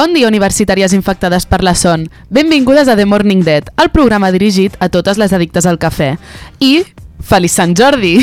[0.00, 2.06] Bon dia, universitàries infectades per la son.
[2.32, 6.14] Benvingudes a The Morning Dead, el programa dirigit a totes les addictes al cafè.
[6.64, 6.86] I
[7.20, 8.14] Feliç Sant Jordi!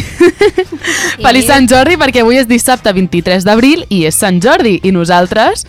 [1.25, 5.67] Feliç Sant Jordi perquè avui és dissabte 23 d'abril i és Sant Jordi i nosaltres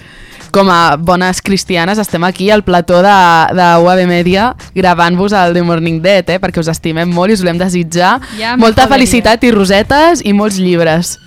[0.54, 3.18] com a bones cristianes estem aquí al plató de,
[3.52, 7.44] de UAB Media gravant-vos el The Morning Dead eh, perquè us estimem molt i us
[7.44, 11.18] volem desitjar Ja molta felicitat i rosetes i molts llibres.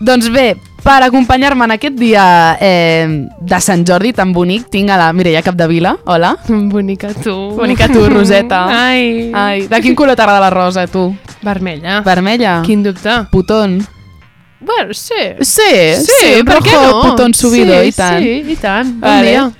[0.00, 4.96] Doncs bé, per acompanyar-me en aquest dia eh, de Sant Jordi tan bonic, tinc a
[4.96, 5.92] la Mireia Capdevila.
[6.08, 6.32] Hola.
[6.48, 7.34] Bonica tu.
[7.58, 8.64] Bonica tu, Roseta.
[8.72, 9.28] Ai.
[9.36, 11.10] Ai, de quin color t'agrada la rosa, tu?
[11.44, 12.00] Vermella.
[12.00, 12.62] Vermella?
[12.64, 13.26] Quin dubte.
[13.30, 13.82] Putón?
[14.60, 15.14] Bueno, sí.
[15.40, 15.62] Sí,
[15.96, 17.00] Sí, un per què no?
[17.00, 18.22] putón subido, sí, i tant.
[18.22, 18.90] Sí, i tant.
[19.00, 19.30] Bon Vale.
[19.30, 19.52] dia.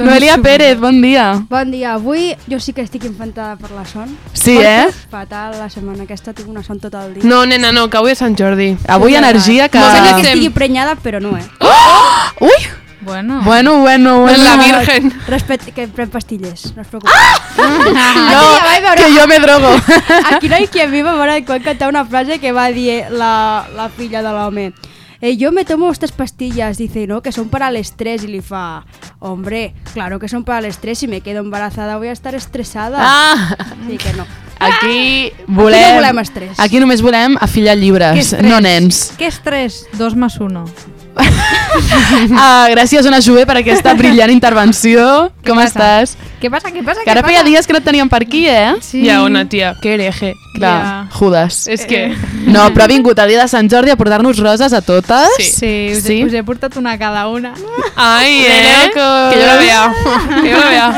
[0.00, 1.44] Noelia Pérez, bon dia.
[1.48, 4.10] Bon dia, avui jo sí que estic infantada per la son.
[4.32, 4.88] Sí, Porto eh?
[5.10, 7.22] Fatal la setmana aquesta, tinc una son tot el dia.
[7.24, 8.72] No, nena, no, que avui és Sant Jordi.
[8.88, 9.78] Avui energia que...
[9.78, 11.46] No sé Sembla que estigui prenyada, però no, eh?
[12.40, 12.87] Ui!
[13.08, 14.20] Bueno, bueno, bueno.
[14.20, 14.44] bueno.
[14.44, 15.12] La Virgen.
[15.26, 17.14] Respet que pren pastilles, no us preocupeu.
[17.16, 17.38] Ah!
[17.56, 18.42] No,
[18.90, 18.94] ah!
[18.96, 19.70] que jo me drogo.
[20.30, 23.64] Aquí no hi qui viva m'ha quan cantar una frase que va dir eh, la,
[23.74, 24.72] la filla de l'home.
[25.20, 27.22] Eh, yo me tomo estas pastillas, dice, ¿no?
[27.22, 28.24] Que son para el estrés.
[28.24, 28.84] Y le fa,
[29.20, 30.98] hombre, claro que son para el estrés.
[30.98, 32.98] Si me quedo embarazada voy a estar estresada.
[33.00, 33.56] Ah!
[33.88, 34.26] Sí que no.
[34.60, 35.80] Aquí volem...
[35.80, 36.60] Aquí no volem estrès.
[36.60, 39.14] Aquí només volem afillar llibres, no nens.
[39.16, 39.86] Què estrès?
[39.96, 45.28] 2 més 1 uh, gràcies, una Jové, per aquesta brillant intervenció.
[45.46, 45.68] Com passa?
[45.72, 46.16] estàs?
[46.38, 47.02] Què passa, què passa?
[47.02, 48.76] Que ara feia dies que no et teníem per aquí, eh?
[48.84, 49.02] Sí.
[49.06, 50.34] Ja, Ona, tia, que hereje.
[50.54, 51.08] Clar, yeah.
[51.18, 51.66] Judas.
[51.70, 52.04] És que...
[52.12, 52.16] Eh.
[52.48, 55.34] No, però ha vingut el dia de Sant Jordi a portar-nos roses a totes.
[55.36, 56.20] Sí, sí, us, sí.
[56.20, 57.54] He, us he portat una a cada una.
[57.94, 58.90] Ai, eh?
[58.94, 59.86] Que jo la veia.
[60.42, 60.90] Que jo la veia.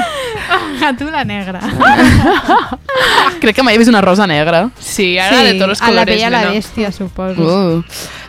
[0.86, 1.60] A tu la negra.
[3.40, 4.68] Crec que mai he vist una rosa negra.
[4.78, 6.54] Sí, ara de tots els a la colores, bella i la nena.
[6.56, 7.42] bèstia, suposo.
[7.42, 7.82] Uh.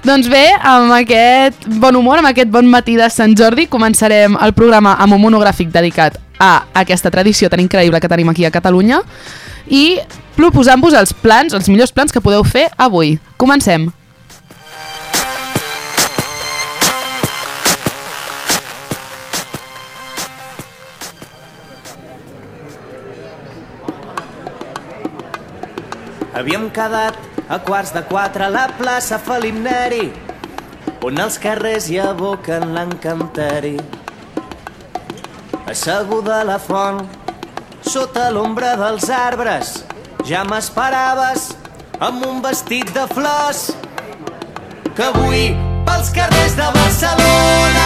[0.05, 4.53] Doncs bé, amb aquest bon humor, amb aquest bon matí de Sant Jordi, començarem el
[4.57, 9.01] programa amb un monogràfic dedicat a aquesta tradició tan increïble que tenim aquí a Catalunya
[9.69, 9.99] i
[10.35, 13.19] proposant-vos els plans, els millors plans que podeu fer avui.
[13.37, 13.91] Comencem.
[26.41, 27.13] Havíem quedat
[27.53, 30.07] a quarts de quatre a la plaça Felip Neri,
[31.05, 33.75] on els carrers hi aboquen l'encanteri.
[35.69, 37.03] Asseguda a la font,
[37.85, 39.83] sota l'ombra dels arbres,
[40.25, 41.51] ja m'esperaves
[42.09, 43.67] amb un vestit de flors
[44.97, 45.43] que avui
[45.85, 47.85] pels carrers de Barcelona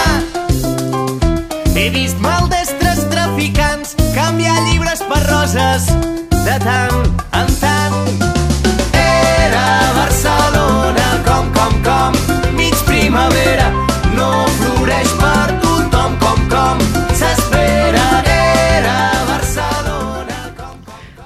[1.75, 5.91] he vist maldestres traficants canviar llibres per roses
[6.31, 7.03] de tant
[7.35, 8.44] en tant.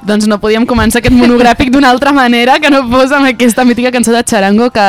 [0.10, 3.92] Doncs no podíem començar aquest monogràfic d'una altra manera que no fos amb aquesta mítica
[3.94, 4.86] cançó de Charango que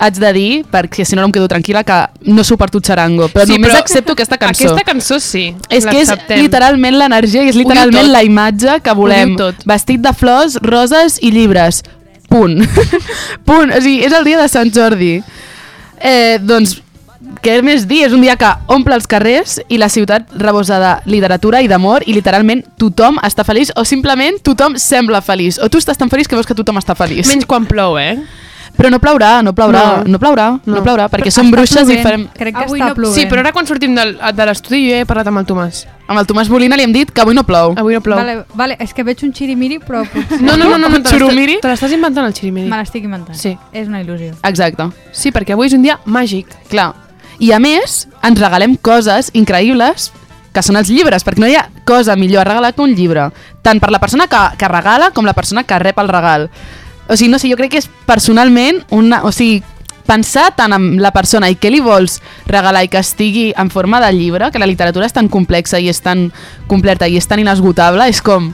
[0.00, 1.96] haig de dir, perquè si no no em quedo tranquil·la, que
[2.32, 4.70] no suporto Charango, però Sí, només però accepto aquesta cançó.
[4.70, 5.50] Aquesta cançó sí.
[5.68, 9.34] És que és literalment l'energia i és literalment la imatge que volem.
[9.68, 11.82] Vestit de flors, roses i llibres.
[12.30, 12.62] Punt.
[13.48, 13.74] Punt.
[13.74, 15.18] O sigui, és el dia de Sant Jordi.
[16.00, 16.78] Eh, doncs,
[17.44, 18.02] què més dir?
[18.06, 22.04] És un dia que omple els carrers i la ciutat rebosa de literatura i d'amor
[22.08, 25.58] i literalment tothom està feliç o simplement tothom sembla feliç.
[25.60, 27.28] O tu estàs tan feliç que veus que tothom està feliç.
[27.28, 28.16] Menys quan plou, eh?
[28.80, 30.12] Però no plaurà, no plaurà, no, No.
[30.14, 30.82] no plaurà, no, No.
[30.82, 32.02] plaurà, perquè Però som bruixes i plovent.
[32.02, 32.28] farem...
[32.32, 33.14] Crec que Avui està no- plovent.
[33.18, 35.82] Sí, però ara quan sortim del, de l'estudi jo he parlat amb el Tomàs.
[36.06, 37.74] Amb el Tomàs Molina li hem dit que avui no plou.
[37.76, 38.16] Avui no plou.
[38.16, 40.40] Vale, vale, és que veig un xirimiri, però potser...
[40.40, 42.70] No, no, no, no, no te l'estàs inventant el xirimiri.
[42.70, 43.36] Me l'estic inventant.
[43.36, 43.58] Sí.
[43.72, 44.32] És una il·lusió.
[44.44, 44.88] Exacte.
[45.12, 46.46] Sí, perquè avui és un dia màgic.
[46.70, 46.94] Clar.
[47.40, 50.10] I a més, ens regalem coses increïbles
[50.52, 53.28] que són els llibres, perquè no hi ha cosa millor a regalar que un llibre.
[53.62, 56.48] Tant per la persona que, que regala com la persona que rep el regal.
[57.08, 59.22] O sigui, no sé, jo crec que és personalment una...
[59.24, 59.62] O sigui,
[60.10, 62.18] pensar tant en la persona i què li vols
[62.50, 65.86] regalar i que estigui en forma de llibre, que la literatura és tan complexa i
[65.92, 66.32] és tan
[66.66, 68.50] completa i és tan inesgotable, és com...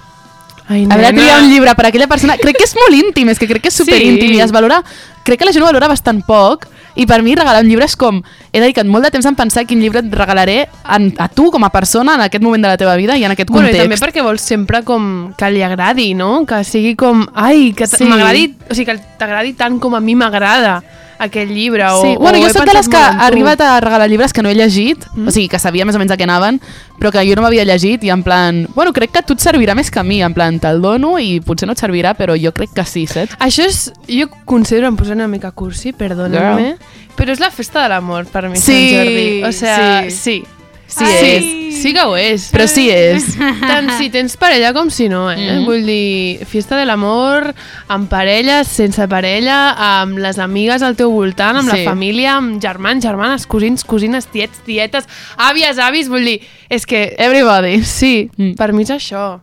[0.69, 2.37] Ai, Haver de triar un llibre per a aquella persona...
[2.37, 4.37] Crec que és molt íntim, és que crec que és superíntim Sí.
[4.37, 4.83] i es valora...
[5.25, 6.67] Crec que la gent ho valora bastant poc
[6.97, 8.23] i per mi regalar un llibre és com...
[8.53, 11.65] He dedicat molt de temps en pensar quin llibre et regalaré en, a tu com
[11.65, 13.85] a persona en aquest moment de la teva vida i en aquest Bueno, i context.
[13.85, 16.47] també perquè vols sempre com que li agradi, no?
[16.49, 18.05] Que sigui com, ai, que Sí.
[18.05, 20.83] m'agradi, o sigui, que t'agradi tant com a mi m'agrada
[21.19, 21.85] aquest llibre.
[21.91, 24.43] O, Sí, bueno, o jo soc de les que ha arribat a regalar llibres que
[24.43, 25.29] no he llegit, mm.
[25.29, 26.61] o sigui, que sabia més o menys a què anaven,
[27.01, 29.45] però que jo no m'havia llegit i en plan, bueno, crec que a tu et
[29.45, 32.37] servirà més que a mi, en plan, te'l dono i potser no et servirà, però
[32.41, 33.39] jo crec que sí, saps?
[33.43, 36.77] Això és, jo considero, em poso una mica cursi, perdoneu-me,
[37.17, 39.43] però és la festa de l'amor per mi, Sí, Sant Jordi.
[39.49, 39.81] O sea,
[40.11, 40.17] sí.
[40.17, 40.56] sí.
[40.89, 41.79] Sí sí, és.
[41.83, 42.45] sí que ho és.
[42.55, 43.25] Però sí és.
[43.61, 45.37] Tant si tens parella com si no, eh?
[45.59, 45.65] Mhm.
[45.67, 47.49] Vull dir, fiesta de l'amor,
[47.89, 51.83] amb parella, sense parella, amb les amigues al teu voltant, amb Sí.
[51.83, 56.41] la família, amb germans, germanes, cosins, cosines, tiets, tietes, àvies, avis, vull dir,
[56.71, 57.15] és que...
[57.19, 57.83] Everybody.
[57.85, 58.55] Sí, Mm.
[58.55, 59.41] per mi és això.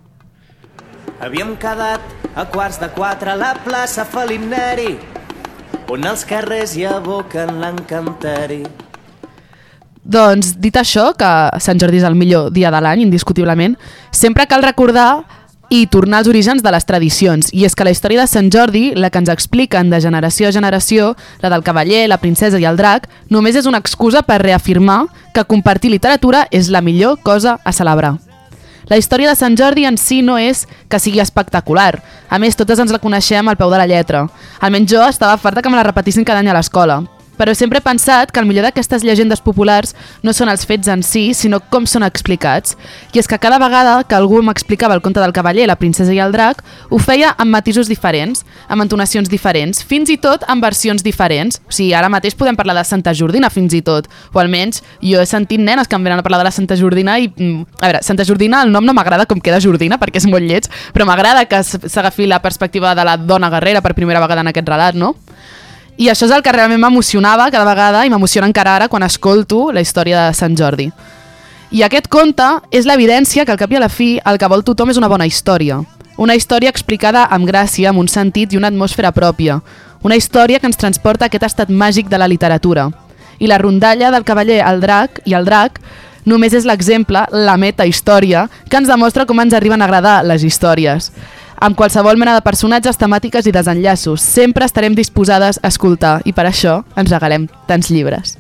[1.19, 2.01] Havíem quedat
[2.36, 4.98] a quarts de quatre a la plaça Felip Neri,
[5.90, 8.63] on els carrers hi aboquen l'encanteri.
[10.04, 11.30] Doncs, dit això, que
[11.64, 13.78] Sant Jordi és el millor dia de l'any, indiscutiblement,
[14.12, 15.24] sempre cal recordar
[15.74, 17.48] i tornar als orígens de les tradicions.
[17.56, 20.52] I és que la història de Sant Jordi, la que ens expliquen de generació a
[20.54, 25.06] generació, la del cavaller, la princesa i el drac, només és una excusa per reafirmar
[25.34, 28.18] que compartir literatura és la millor cosa a celebrar.
[28.92, 32.04] La història de Sant Jordi en si no és que sigui espectacular.
[32.30, 34.28] A més, totes ens la coneixem al peu de la lletra.
[34.60, 37.00] Almenys jo estava farta que me la repetissin cada any a l'escola.
[37.38, 41.03] Però sempre he pensat que el millor d'aquestes llegendes populars no són els fets en
[41.03, 42.77] si, sinó com són explicats.
[43.13, 46.21] I és que cada vegada que algú m'explicava el conte del cavaller, la princesa i
[46.21, 51.03] el drac, ho feia amb matisos diferents, amb entonacions diferents, fins i tot amb versions
[51.03, 51.59] diferents.
[51.68, 55.21] O sigui, ara mateix podem parlar de Santa Jordina fins i tot, o almenys jo
[55.21, 57.88] he sentit nenes que em venen a parlar de la Santa Jordina i, mm, a
[57.88, 61.06] veure, Santa Jordina, el nom no m'agrada com queda Jordina perquè és molt lleig, però
[61.06, 64.95] m'agrada que s'agafi la perspectiva de la dona guerrera per primera vegada en aquest relat,
[64.95, 65.15] no?
[65.98, 69.68] I això és el que realment m'emocionava cada vegada i m'emociona encara ara quan escolto
[69.72, 70.88] la història de Sant Jordi.
[71.74, 74.66] I aquest conte és l'evidència que al cap i a la fi el que vol
[74.66, 75.81] tothom és una bona història.
[76.18, 79.60] Una història explicada amb gràcia, amb un sentit i una atmosfera pròpia.
[80.01, 82.90] Una història que ens transporta a aquest estat màgic de la literatura.
[83.40, 85.80] I la rondalla del cavaller el drac i el drac
[86.25, 91.12] només és l'exemple, la meta-història, que ens demostra com ens arriben a agradar les històries
[91.63, 94.21] amb qualsevol mena de personatges, temàtiques i desenllaços.
[94.21, 98.36] Sempre estarem disposades a escoltar i per això ens regalem tants llibres.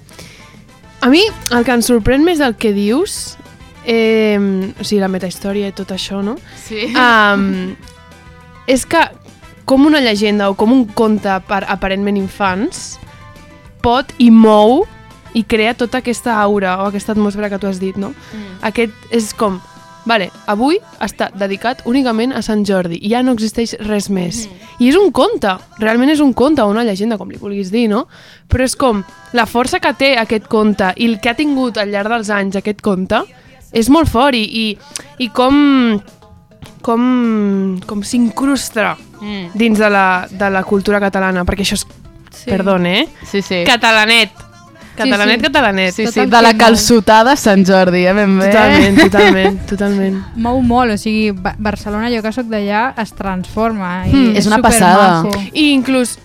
[0.99, 1.23] A mi
[1.55, 3.37] el que em sorprèn més del que dius,
[3.87, 4.35] eh,
[4.75, 6.35] o sigui, la metahistòria i tot això, no?
[6.65, 6.89] Sí.
[6.91, 7.75] Um,
[8.67, 9.01] és que
[9.63, 12.97] com una llegenda o com un conte per aparentment infants
[13.83, 14.83] pot i mou
[15.33, 18.11] i crea tota aquesta aura o aquesta atmosfera que tu has dit, no?
[18.11, 18.57] Mm.
[18.67, 19.61] Aquest és com,
[20.05, 24.47] vale, avui està dedicat únicament a Sant Jordi i ja no existeix res més.
[24.79, 27.87] I és un conte, realment és un conte o una llegenda, com li vulguis dir,
[27.89, 28.07] no?
[28.49, 29.03] Però és com,
[29.33, 32.59] la força que té aquest conte i el que ha tingut al llarg dels anys
[32.59, 33.23] aquest conte
[33.71, 34.77] és molt fort i, i,
[35.23, 36.01] i com
[36.83, 39.51] com, com s'incrusta Mm.
[39.55, 41.85] dins de la, de la cultura catalana, perquè això és,
[42.35, 42.49] sí.
[42.49, 43.05] perdona, eh?
[43.29, 43.61] Sí, sí.
[43.63, 44.31] Catalanet.
[44.95, 45.43] Catalanet, sí.
[45.47, 45.93] catalanet.
[45.93, 48.47] Sí, sí, de la calçotada Sant Jordi, eh, ben bé.
[48.51, 50.19] Totalment, totalment, totalment.
[50.35, 54.05] Mou molt, o sigui, Ba- Barcelona, jo que sóc d'allà, es transforma.
[54.07, 55.21] I Mm, és una passada.
[55.23, 55.49] supermaco.
[55.53, 56.19] I inclús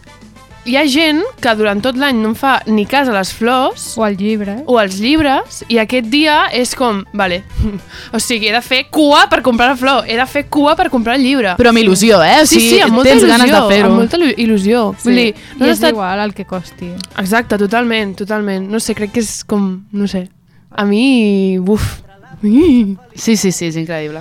[0.69, 3.95] hi ha gent que durant tot l'any no en fa ni cas a les flors
[3.99, 4.59] O el llibre.
[4.67, 7.43] o als llibres i aquest dia és com, vale,
[8.15, 10.91] o sigui, he de fer cua per comprar la flor, he de fer cua per
[10.93, 11.55] comprar el llibre.
[11.59, 12.43] Però amb il·lusió, eh?
[12.43, 13.89] O sí, sigui, sí, amb molta tens il·lusió, ganes de fer-ho.
[13.91, 14.83] amb molta il·lu- il·lusió.
[14.99, 15.09] Sí.
[15.09, 16.93] Vull dir, no I és estat igual el que costi.
[17.17, 18.69] Exacte, totalment, totalment.
[18.71, 20.29] No sé, crec que és com, no sé,
[20.71, 22.03] a mi, buf.
[22.43, 24.21] Sí, sí, sí, és increïble.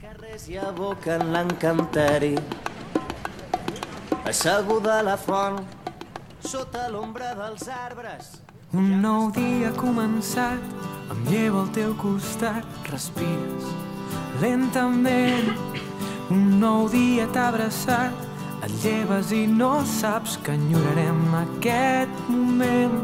[0.00, 2.34] carrers hi aboquen l'encanteri.
[4.28, 5.56] Asseguda a la font,
[6.44, 8.26] sota l'ombra dels arbres,
[8.76, 10.60] Un nou dia començat,
[11.08, 13.70] em llevo al teu costat, respires
[14.42, 15.48] lentament.
[16.28, 18.12] Un nou dia t'ha abraçat,
[18.66, 23.00] et lleves i no saps que enyorarem aquest moment.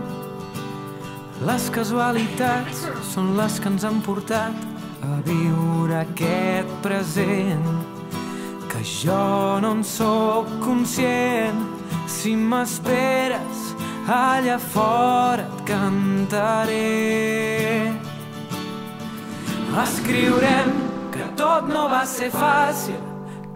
[1.49, 4.69] Les casualitats són les que ens han portat
[5.09, 7.94] a viure aquest present
[8.85, 11.59] jo no en sóc conscient.
[12.07, 13.75] Si m'esperes,
[14.07, 17.93] allà fora et cantaré.
[19.85, 20.71] Escriurem
[21.11, 23.01] que tot no va ser fàcil,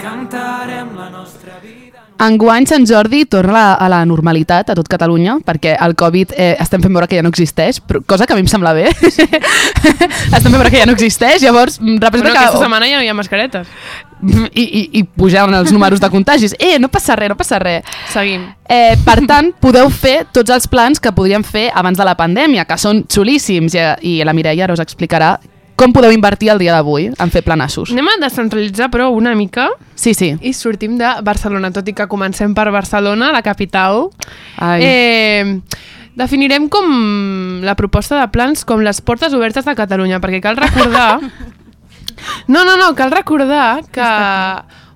[0.00, 2.07] cantarem la nostra vida.
[2.18, 6.82] Enguany Sant Jordi torna a la normalitat a tot Catalunya, perquè el Covid eh, estem
[6.82, 8.88] fent veure que ja no existeix, però, cosa que a mi em sembla bé.
[8.98, 12.62] estem fent veure que ja no existeix, llavors mm, Bueno, representa aquesta que...
[12.64, 13.70] setmana ja no hi ha mascaretes.
[14.18, 16.56] I, i, I pujaven els números de contagis.
[16.58, 17.86] Eh, no passa res, no passa res.
[18.10, 18.48] Seguim.
[18.66, 22.66] Eh, per tant, podeu fer tots els plans que podríem fer abans de la pandèmia,
[22.66, 25.36] que són xulíssims, i, i la Mireia ara us explicarà
[25.78, 27.92] com podeu invertir el dia d'avui en fer planassos.
[27.94, 30.32] Anem a descentralitzar, però, una mica Sí, sí.
[30.42, 34.08] i sortim de Barcelona, tot i que comencem per Barcelona, la capital.
[34.58, 34.82] Ai.
[34.82, 35.60] Eh,
[36.18, 41.20] definirem com la proposta de plans com les portes obertes de Catalunya, perquè cal recordar...
[42.48, 44.06] No, no, no, cal recordar que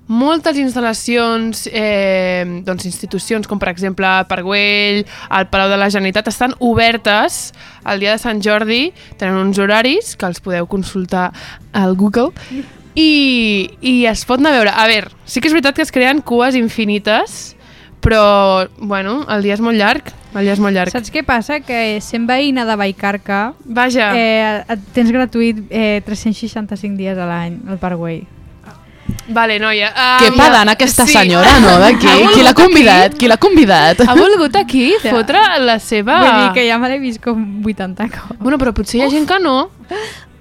[0.07, 5.89] moltes instal·lacions, eh, doncs institucions com per exemple el Parc Güell, el Palau de la
[5.89, 7.53] Generalitat, estan obertes
[7.87, 11.31] el dia de Sant Jordi, tenen uns horaris que els podeu consultar
[11.71, 12.33] al Google
[12.95, 14.75] i, i es pot anar a veure.
[14.75, 17.55] A veure, sí que és veritat que es creen cues infinites,
[18.03, 20.91] però, bueno, el dia és molt llarg, el dia és molt llarg.
[20.91, 21.61] Saps què passa?
[21.63, 27.79] Que sent veïna de Vallcarca Vaja, eh, tens gratuït eh, 365 dies a l'any al
[27.79, 28.25] Güell.
[29.27, 29.91] Vale, noia.
[30.19, 31.13] Que Um, pedant aquesta sí.
[31.17, 31.77] senyora, no?
[31.81, 32.13] D'aquí.
[32.33, 33.17] Qui l'ha convidat?
[33.19, 34.03] Qui l'ha convidat?
[34.07, 36.19] Ha volgut aquí fotre la seva...
[36.23, 38.39] Vull dir que ja me l'he vist com 80 cops.
[38.39, 39.57] Bueno, però potser hi ha gent que no.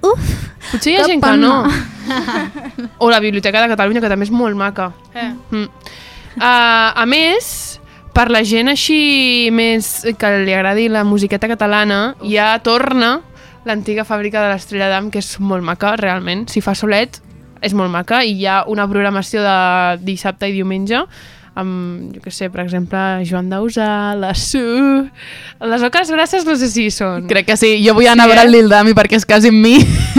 [0.02, 0.32] Uf!
[0.70, 1.56] Potser hi ha que gent que no.
[2.98, 4.90] O la Biblioteca de Catalunya, que també és molt maca.
[5.14, 5.30] Eh.
[5.50, 5.68] Mm.
[6.36, 7.50] Uh, a més,
[8.16, 13.18] per la gent així més que li agradi la musiqueta catalana, ja torna
[13.68, 16.48] l'antiga fàbrica de l'Estrella d'Am, que és molt maca, realment.
[16.50, 17.20] Si fa solet,
[17.62, 19.54] és molt maca, i hi ha una programació de
[20.02, 21.04] dissabte i diumenge
[21.54, 24.62] amb, jo què sé, per exemple, Joan Dausà, la Su...
[25.60, 27.26] Les oques grasses no sé si són.
[27.28, 27.74] Crec que sí.
[27.84, 28.46] Jo vull anar Sí, a veure eh?
[28.48, 29.74] el Lil Dami perquè es casi amb mi.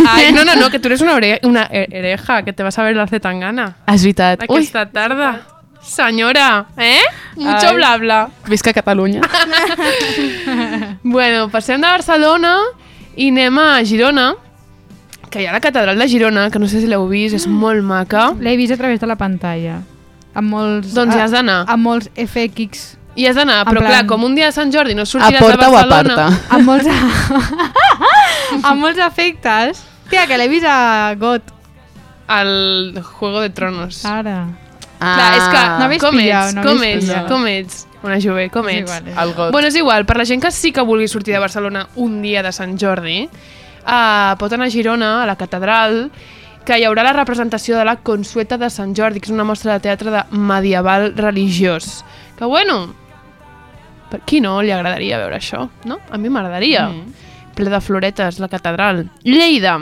[0.08, 2.78] Ai, no, no, no, que tú eres una, ore una he- hereja, que te vas
[2.78, 3.66] a ver la Zetangana.
[3.88, 4.46] Ah, És veritat.
[4.48, 5.32] Ui, Aquesta tarda.
[5.84, 7.02] Senyora, eh?
[7.36, 7.76] Mucho Ai.
[7.76, 8.20] bla bla.
[8.48, 9.20] visca Catalunya.
[11.04, 12.54] Bueno, passem de Barcelona
[13.18, 14.30] i anem a Girona,
[15.34, 17.82] que hi ha la catedral de Girona, que no sé si l'heu vist, és molt
[17.84, 18.28] maca.
[18.40, 19.80] L'he vist a través de la pantalla.
[20.38, 20.94] Amb molts...
[20.94, 21.64] Doncs hi has d'anar.
[21.74, 22.92] Amb molts FX.
[23.18, 25.42] Hi has d'anar, però plan- clar, com un dia de Sant Jordi no A sortiràs
[25.42, 26.16] porta de o a Barcelona...
[26.16, 26.56] parta?
[26.56, 26.88] Amb molts...
[28.70, 29.84] amb molts efectes.
[30.10, 31.52] Tia, que l'he vist a GOT.
[32.28, 32.54] Al
[33.04, 34.04] Juego de Tronos.
[34.08, 34.46] Ara.
[35.04, 37.82] Ah, Clar, és que no habéis com pillado, ets, no com ets, com ets?
[38.08, 38.86] Una jove, com És ets?
[38.88, 39.52] igual, és El got.
[39.52, 42.42] Bueno, és igual, per la gent que sí que vulgui sortir de Barcelona un dia
[42.44, 43.28] de Sant Jordi,
[43.86, 46.08] uh, pot anar a Girona, a la catedral,
[46.66, 49.76] que hi haurà la representació de la Consueta de Sant Jordi, que és una mostra
[49.76, 52.04] de teatre de medieval religiós.
[52.38, 52.94] Que bueno,
[54.10, 56.00] per qui no li agradaria veure això, no?
[56.10, 56.88] A mi m'agradaria.
[56.88, 57.28] Mm.
[57.58, 59.08] Ple de floretes, la catedral.
[59.24, 59.76] Lleida.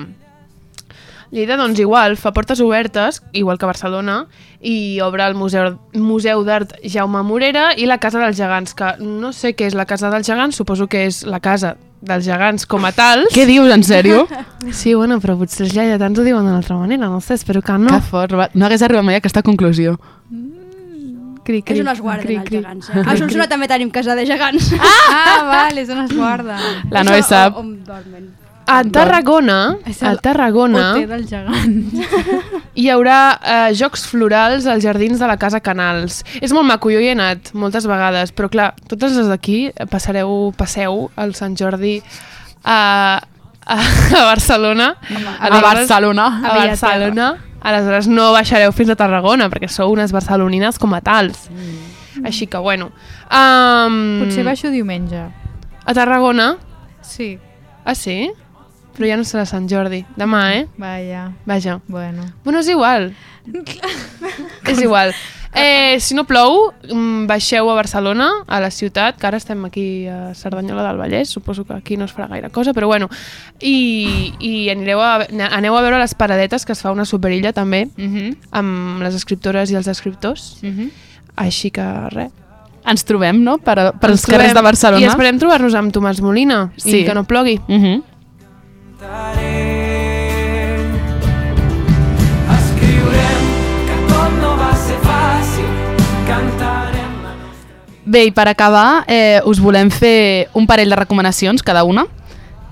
[1.31, 4.25] Lleida, doncs, igual, fa portes obertes, igual que Barcelona,
[4.59, 9.31] i obre el Museu, Museu d'Art Jaume Morera i la Casa dels Gegants, que no
[9.31, 12.85] sé què és la Casa dels Gegants, suposo que és la casa dels gegants com
[12.85, 13.27] a tal.
[13.33, 14.25] Què dius, en sèrio?
[14.71, 17.73] Sí, bueno, però potser els lleidatans ho diuen d'una altra manera, no sé, espero que
[17.81, 17.89] no.
[17.89, 18.45] Que fort, va.
[18.53, 19.95] no hagués arribat mai a aquesta conclusió.
[21.41, 22.59] Cri, cri, És on es guarden cri, els cri.
[22.59, 22.89] gegants.
[22.93, 23.01] Eh?
[23.01, 24.69] A Solsona també tenim casa de gegants.
[25.11, 26.59] Ah, vale, és on es guarda.
[26.93, 27.57] La Noé sap.
[27.57, 28.29] On, on dormen.
[28.71, 29.57] A Tarragona,
[29.89, 31.73] És a Tarragona, Hotel del gegant.
[32.79, 36.21] hi haurà eh, jocs florals als jardins de la Casa Canals.
[36.39, 39.59] És molt maco, jo hi he anat moltes vegades, però clar, totes les d'aquí
[39.91, 41.97] passareu, passeu al Sant Jordi
[42.63, 43.19] a,
[43.65, 43.77] a,
[44.21, 44.93] a Barcelona.
[45.39, 46.27] A Barcelona.
[46.39, 47.29] A Barcelona.
[47.61, 51.45] Aleshores no baixareu fins a Tarragona, perquè sou unes barcelonines com a tals.
[51.51, 52.25] Mm.
[52.25, 52.89] Així que, bueno.
[53.29, 55.27] Um, Potser baixo diumenge.
[55.85, 56.55] A Tarragona?
[57.05, 57.35] Sí,
[57.83, 58.29] Ah, sí?
[58.95, 60.05] Però ja no serà Sant Jordi.
[60.17, 60.67] Demà, eh?
[60.77, 61.31] vaja.
[61.45, 61.79] Vaja.
[61.87, 62.23] Bueno.
[62.43, 63.13] Bueno, és igual.
[64.67, 65.13] és igual.
[65.53, 70.07] Eh, si no plou, mm, baixeu a Barcelona, a la ciutat, que ara estem aquí
[70.07, 73.09] a Cerdanyola del Vallès, suposo que aquí no es farà gaire cosa, però bueno,
[73.59, 77.89] i, i anireu a, aneu a veure les paradetes, que es fa una superilla també,
[77.97, 78.37] Uh -huh.
[78.51, 80.57] amb les escriptores i els escriptors.
[80.63, 80.89] Uh -huh.
[81.35, 82.31] Així que res.
[82.85, 84.63] Ens trobem, no?, per, per Ens els carrers de trobem.
[84.63, 85.01] Barcelona.
[85.01, 87.01] I esperem trobar-nos amb Tomàs Molina Sí.
[87.01, 87.59] i que no plogui.
[87.67, 88.03] Uh -huh.
[98.05, 102.05] Bé, i per acabar, eh, us volem fer un parell de recomanacions, cada una.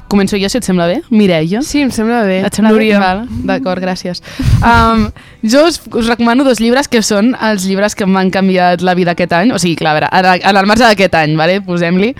[0.09, 0.99] Començo jo, si et sembla bé.
[1.09, 1.63] Mireia.
[1.65, 2.39] Sí, em sembla bé.
[2.45, 2.99] Et sembla Núria.
[2.99, 3.41] bé?
[3.49, 4.21] D'acord, gràcies.
[4.59, 5.05] Um,
[5.41, 9.15] jo us, us recomano dos llibres que són els llibres que m'han canviat la vida
[9.15, 9.53] aquest any.
[9.55, 11.61] O sigui, clar, a veure, en el marge d'aquest any, vale?
[11.63, 12.13] posem-li.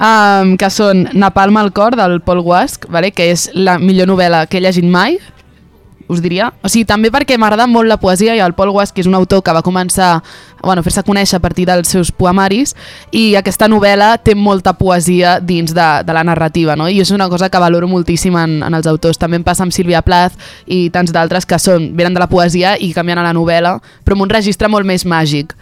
[0.00, 3.10] Um, que són Napalm al cor, del Paul Guasc, vale?
[3.12, 5.18] que és la millor novel·la que he llegit mai,
[6.10, 6.50] us diria.
[6.64, 9.44] O sigui, també perquè m'agrada molt la poesia i el Paul Guasc és un autor
[9.44, 10.22] que va començar
[10.62, 12.74] bueno, a fer-se conèixer a partir dels seus poemaris
[13.16, 16.88] i aquesta novel·la té molta poesia dins de, de la narrativa no?
[16.90, 19.20] i és una cosa que valoro moltíssim en, en els autors.
[19.20, 20.34] També em passa amb Sílvia Plath
[20.66, 24.18] i tants d'altres que són, venen de la poesia i canvien a la novel·la, però
[24.18, 25.54] amb un registre molt més màgic.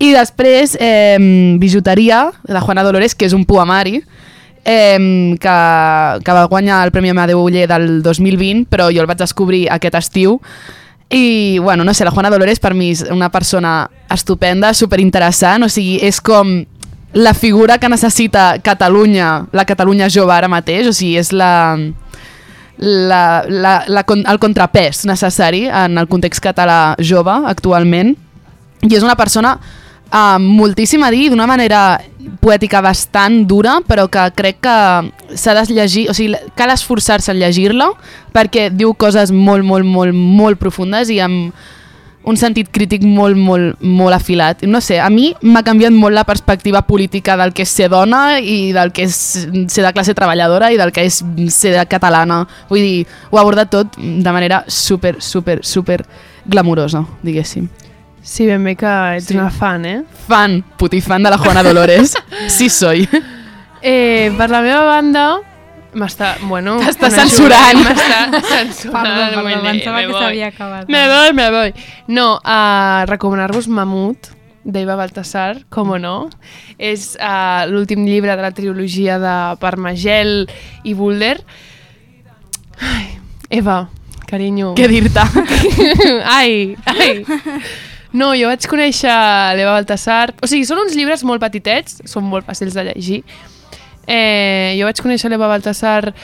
[0.00, 1.18] I després, eh,
[1.60, 4.00] Bijuteria, de Juana Dolores, que és un poemari,
[4.64, 5.56] eh, que,
[6.24, 9.98] que va guanyar el Premi Amadeu Uller del 2020, però jo el vaig descobrir aquest
[10.00, 10.38] estiu.
[11.10, 15.68] I, bueno, no sé, la Juana Dolores per mi és una persona estupenda, superinteressant, o
[15.68, 16.62] sigui, és com
[17.12, 21.76] la figura que necessita Catalunya, la Catalunya jove ara mateix, o sigui, és la,
[22.78, 28.14] la, la, la, el contrapès necessari en el context català jove actualment
[28.86, 29.58] i és una persona
[30.10, 32.00] amb moltíssim a dir d'una manera
[32.42, 34.76] poètica bastant dura però que crec que
[35.38, 37.92] s'ha de llegir, o sigui, cal esforçar-se en llegir-la
[38.34, 41.54] perquè diu coses molt, molt, molt, molt profundes i amb
[42.22, 44.64] un sentit crític molt, molt, molt afilat.
[44.68, 48.38] No sé, a mi m'ha canviat molt la perspectiva política del que és ser dona
[48.40, 49.16] i del que és
[49.72, 51.22] ser de classe treballadora i del que és
[51.54, 52.42] ser de catalana.
[52.68, 56.02] Vull dir, ho ha abordat tot de manera super, super, super
[56.44, 57.70] glamurosa, diguéssim.
[58.22, 58.86] Sí, ben bé que
[59.16, 59.34] ets Sí.
[59.36, 60.02] una fan, eh?
[60.28, 62.14] Fan, putifan de la Juana Dolores.
[62.48, 63.08] Sí soy.
[63.82, 65.38] Eh, per la meva banda,
[65.94, 66.34] m'està...
[66.42, 67.80] Bueno, T'està censurant.
[67.86, 69.06] M'està censurant.
[69.06, 70.20] Perdó, perdó, pensava me que voy.
[70.22, 70.88] s'havia acabat.
[70.88, 71.74] Me voy, me voy.
[72.08, 74.28] No, a recomanar-vos Mamut,
[74.64, 76.28] d'Eva Baltasar, com no.
[76.78, 80.44] És uh, l'últim llibre de la trilogia de Parmagel
[80.84, 81.38] i Bulder.
[82.80, 83.88] Ai, Eva,
[84.28, 84.74] carinyo.
[84.76, 85.24] Què dir-te?
[86.24, 87.24] ai, ai.
[88.12, 89.14] No, jo vaig conèixer
[89.58, 90.34] l'Eva Baltasar...
[90.42, 93.20] O sigui, són uns llibres molt petitets, són molt fàcils de llegir.
[94.10, 96.14] Eh, jo vaig conèixer l'Eva Baltasar...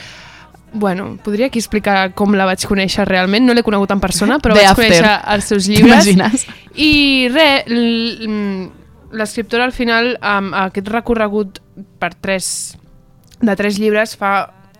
[0.73, 3.45] Bueno, podria aquí explicar com la vaig conèixer realment.
[3.47, 4.83] No l'he conegut en persona, però The vaig after.
[4.83, 6.03] conèixer els seus llibres.
[6.09, 6.43] T'imagines?
[6.75, 7.71] I res,
[9.15, 11.61] l'escriptora al final, amb aquest recorregut
[12.03, 12.49] per tres,
[13.39, 14.33] de tres llibres, fa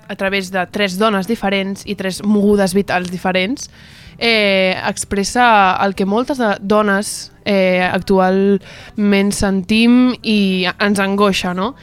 [0.08, 3.72] a través de tres dones diferents i tres mogudes vitals diferents,
[4.18, 11.74] eh, expressa el que moltes dones eh, actualment sentim i ens angoixa, no?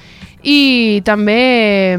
[0.45, 1.41] I també
[1.95, 1.99] eh,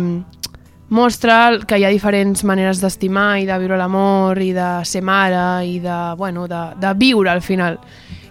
[0.90, 5.66] mostra que hi ha diferents maneres d'estimar i de viure l'amor i de ser mare
[5.66, 7.80] i de, bueno, de, de viure al final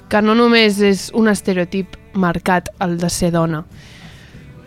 [0.09, 3.65] que no només és un estereotip marcat el de ser dona.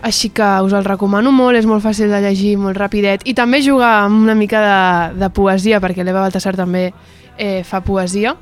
[0.03, 3.63] Així que us el recomano molt, és molt fàcil de llegir, molt rapidet, i també
[3.65, 6.91] jugar amb una mica de, de poesia, perquè l'Eva Baltasar també
[7.37, 8.35] eh, fa poesia,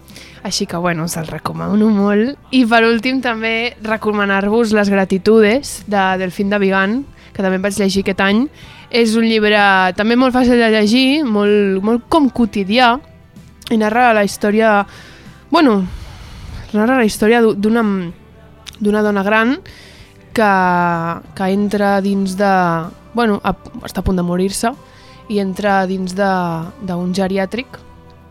[0.44, 2.38] així que bueno, us el recomano molt.
[2.52, 7.04] I per últim també recomanar-vos Les gratitudes de Delfín de Vigan,
[7.34, 8.46] que també vaig llegir aquest any.
[8.90, 9.60] És un llibre
[9.98, 12.96] també molt fàcil de llegir, molt, molt com quotidià,
[13.72, 14.86] i narra la història...
[15.50, 15.80] Bueno,
[16.74, 17.84] narra la història d'u- d'una
[18.76, 19.54] d'una dona gran
[20.36, 20.52] que,
[21.36, 22.52] que entra dins de...
[23.16, 23.54] Bueno, a,
[23.88, 24.74] està a punt de morir-se
[25.32, 27.80] i entra dins d'un geriàtric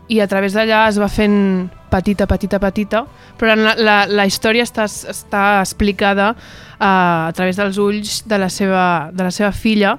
[0.07, 3.05] i a través d'allà es va fent petita, petita, petita,
[3.39, 8.49] però la, la, la història està, està explicada uh, a través dels ulls de la
[8.49, 9.95] seva, de la seva filla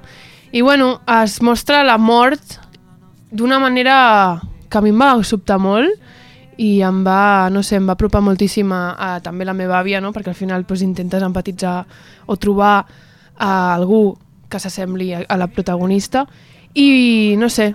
[0.51, 2.59] i bueno, es mostra la mort
[3.31, 4.39] d'una manera
[4.69, 5.91] que a mi em va sobtar molt
[6.57, 10.01] i em va, no sé, em va apropar moltíssim a, a també la meva àvia,
[10.01, 10.13] no?
[10.13, 11.83] perquè al final pues, intentes empatitzar
[12.25, 12.79] o trobar
[13.37, 14.17] a algú
[14.49, 16.25] que s'assembli a, a la protagonista
[16.73, 17.73] i no sé,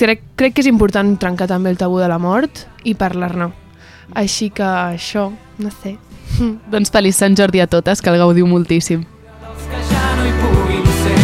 [0.00, 3.50] crec, crec que és important trencar també el tabú de la mort i parlar-ne.
[4.14, 5.96] Així que això, no sé.
[6.72, 9.04] Doncs feliç Sant Jordi a totes, que el gaudiu moltíssim.
[9.42, 11.20] dels que ja no hi puguin ser.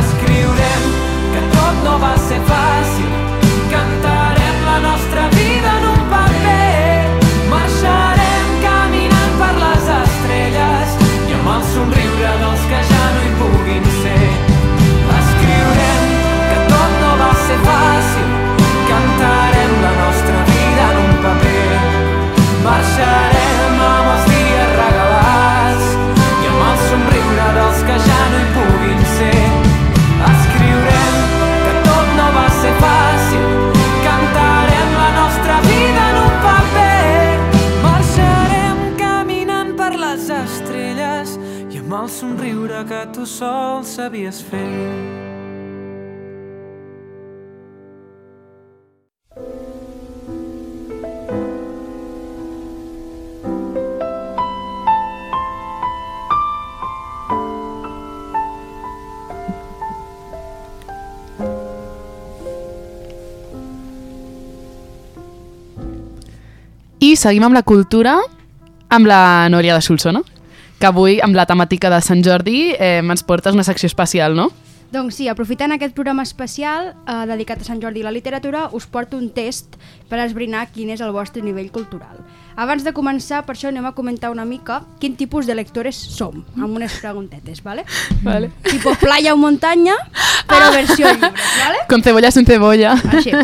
[0.00, 0.88] Escriurem
[1.34, 2.67] que tot no va ser fàcil,
[42.78, 44.66] somriure que tu sol sabies fer.
[67.00, 68.18] I seguim amb la cultura,
[68.90, 70.22] amb la Núria de Solsona,
[70.78, 74.50] que avui, amb la temàtica de Sant Jordi, eh, ens portes una secció especial, no?
[74.88, 78.86] Doncs sí, aprofitant aquest programa especial eh, dedicat a Sant Jordi i la literatura, us
[78.88, 79.76] porto un test
[80.08, 82.22] per esbrinar quin és el vostre nivell cultural.
[82.56, 86.40] Abans de començar, per això anem a comentar una mica quin tipus de lectores som,
[86.56, 87.84] amb unes preguntetes, ¿vale?
[88.24, 88.48] Vale.
[88.64, 89.98] Tipo playa o muntanya,
[90.48, 91.84] però versió llibres, ¿vale?
[91.90, 92.96] Con cebolla sin cebolla.
[93.12, 93.36] Així.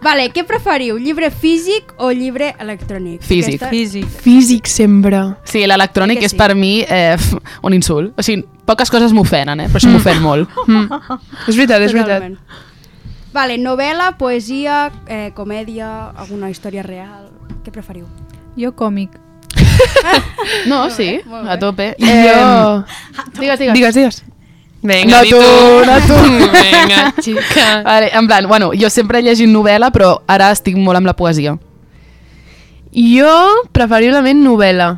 [0.00, 3.20] Vale, què preferiu, llibre físic o llibre electrònic?
[3.20, 3.58] Físic.
[3.58, 3.68] Aquesta...
[3.68, 4.06] Físic.
[4.24, 5.20] Físic sempre.
[5.44, 6.38] Sí, l'electrònic Que és sí.
[6.40, 7.16] per mi eh,
[7.66, 8.14] un insult.
[8.16, 9.68] O sigui, poques coses m'ofenen, eh?
[9.68, 10.48] però això m'ofèn molt.
[11.46, 12.24] És veritat, és veritat.
[12.24, 12.38] Totalment.
[13.32, 17.28] Vale, novel·la, poesia, eh, comèdia, alguna història real...
[17.60, 18.06] Què preferiu?
[18.56, 19.18] Jo còmic.
[20.66, 21.92] No, sí, a tope.
[22.00, 22.84] Jo...
[23.36, 23.74] Digues, digues.
[23.76, 24.22] Digues, digues.
[24.82, 25.40] Vinga, No di tu,
[25.84, 26.16] no tu.
[26.56, 27.82] Vinga, xica.
[27.84, 31.16] Vale, en plan, bueno, jo sempre he llegit novel·la, però ara estic molt amb la
[31.16, 31.58] poesia.
[32.96, 33.34] Jo,
[33.76, 34.90] preferiblement novel·la.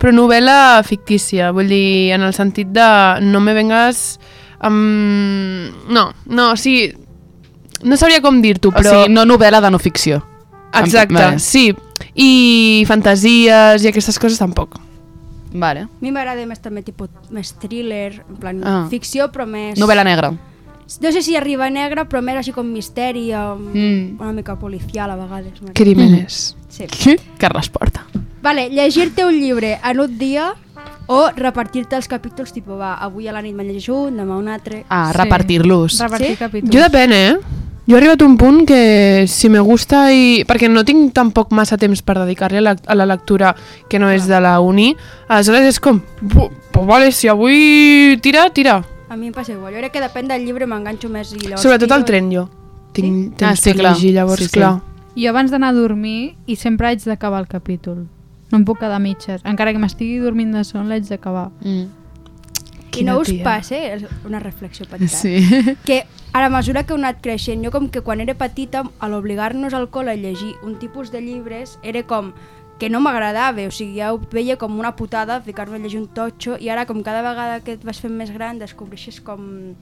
[0.00, 2.88] Però novel·la fictícia, vull dir, en el sentit de
[3.20, 4.18] no me vengas
[4.64, 5.76] amb...
[5.92, 6.88] No, no, o sigui,
[7.84, 8.88] no sabria com dir-t'ho, Però...
[8.88, 10.22] O sigui, no novel·la de no ficció.
[10.80, 11.38] Exacte, Vale.
[11.42, 11.70] sí.
[12.16, 14.80] I fantasies i aquestes coses tampoc.
[15.52, 15.80] Vale.
[15.80, 18.86] A mi m'agrada més també tipus més thriller, en plan Ah.
[18.90, 19.78] ficció, però més...
[19.78, 20.30] Novel·la negra.
[21.00, 24.20] No sé si arriba a negre, però més així com misteri, um, Mm.
[24.20, 25.52] una mica policial a vegades.
[25.74, 26.56] Crímenes.
[26.68, 26.86] Sí.
[27.38, 28.06] Carles Porta.
[28.42, 30.54] Vale, llegir-te un llibre en un dia
[31.06, 34.48] o repartir-te els capítols, tipus, va, avui a la nit me'n llegeixo un, demà un
[34.48, 34.84] altre...
[34.88, 35.18] Ah, Sí.
[35.18, 35.98] repartir-los.
[36.00, 36.36] Repartir Sí?
[36.36, 36.72] capítols.
[36.74, 37.36] Jo depèn, eh?
[37.90, 40.44] Jo he arribat a un punt que si me gusta i...
[40.46, 43.50] Perquè no tinc tampoc massa temps per dedicar-li a, la, a la lectura
[43.90, 44.92] que no és de la uni,
[45.26, 45.98] aleshores és com...
[46.22, 48.76] "Bu- Pues vale, si avui tira, tira.
[49.10, 49.74] A mi em passa igual.
[49.74, 51.62] Jo crec que depèn del llibre m'enganxo més i llavors...
[51.66, 52.44] Sobretot al tren, jo.
[52.94, 53.94] Tinc temps Ah, sí, per clar.
[53.96, 54.54] llegir, llavors, Sí, sí.
[54.54, 54.76] clar.
[55.18, 58.06] Jo abans d'anar a dormir i sempre haig d'acabar el capítol.
[58.52, 59.42] No em puc quedar a mitges.
[59.44, 61.50] Encara que m'estigui dormint de son, l'haig d'acabar.
[61.66, 61.90] Mm.
[62.86, 63.42] I Quina no us tia.
[63.44, 64.06] passa, eh?
[64.24, 65.42] una reflexió petita, Sí.
[65.84, 69.74] que a mesura que heu anat creixent, jo com que quan era petita, a l'obligar-nos
[69.74, 72.32] al col·le a llegir un tipus de llibres, era com
[72.78, 76.06] que no m'agradava, o sigui, ja ho veia com una putada ficar-me a llegir un
[76.08, 79.74] totxo i ara com cada vegada que et vas fent més gran descobreixes com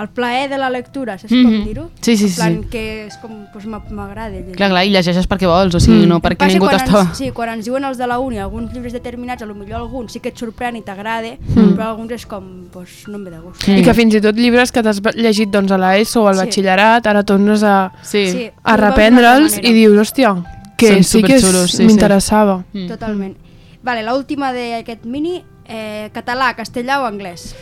[0.00, 1.64] el plaer de la lectura, saps com Mhm.
[1.64, 1.90] dir-ho?
[2.00, 2.68] Sí, sí, en plan, sí.
[2.70, 4.52] que és com, doncs m'a- m'agrada llegir.
[4.56, 6.08] Clar, clar, i llegeixes perquè vols, o sigui, Mm.
[6.08, 6.68] no perquè ningú.
[6.70, 9.80] Ens, sí, quan ens diuen els de la uni alguns llibres determinats, a lo millor
[9.80, 11.74] algun sí que et sorprèn i t'agrada, mm.
[11.76, 13.66] però alguns és com, pues, no em ve de gust.
[13.68, 13.78] Mm.
[13.78, 16.40] I que fins i tot llibres que t'has llegit doncs, a l'ESO o al Sí.
[16.44, 18.26] batxillerat, ara tornes a, Sí.
[18.30, 18.50] Sí.
[18.62, 20.34] a reprendre'ls i dius, hòstia,
[20.76, 21.84] que Són sí que sí, sí.
[21.86, 22.64] m'interessava.
[22.74, 22.86] Mm.
[22.88, 23.36] Totalment.
[23.82, 27.54] Vale, l'última d'aquest mini, eh, català, castellà o anglès?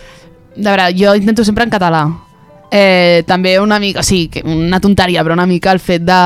[0.56, 2.04] De veure, jo intento sempre en català.
[2.70, 6.20] Eh, també una mica, sí, que una tonteria, però una mica el fet de,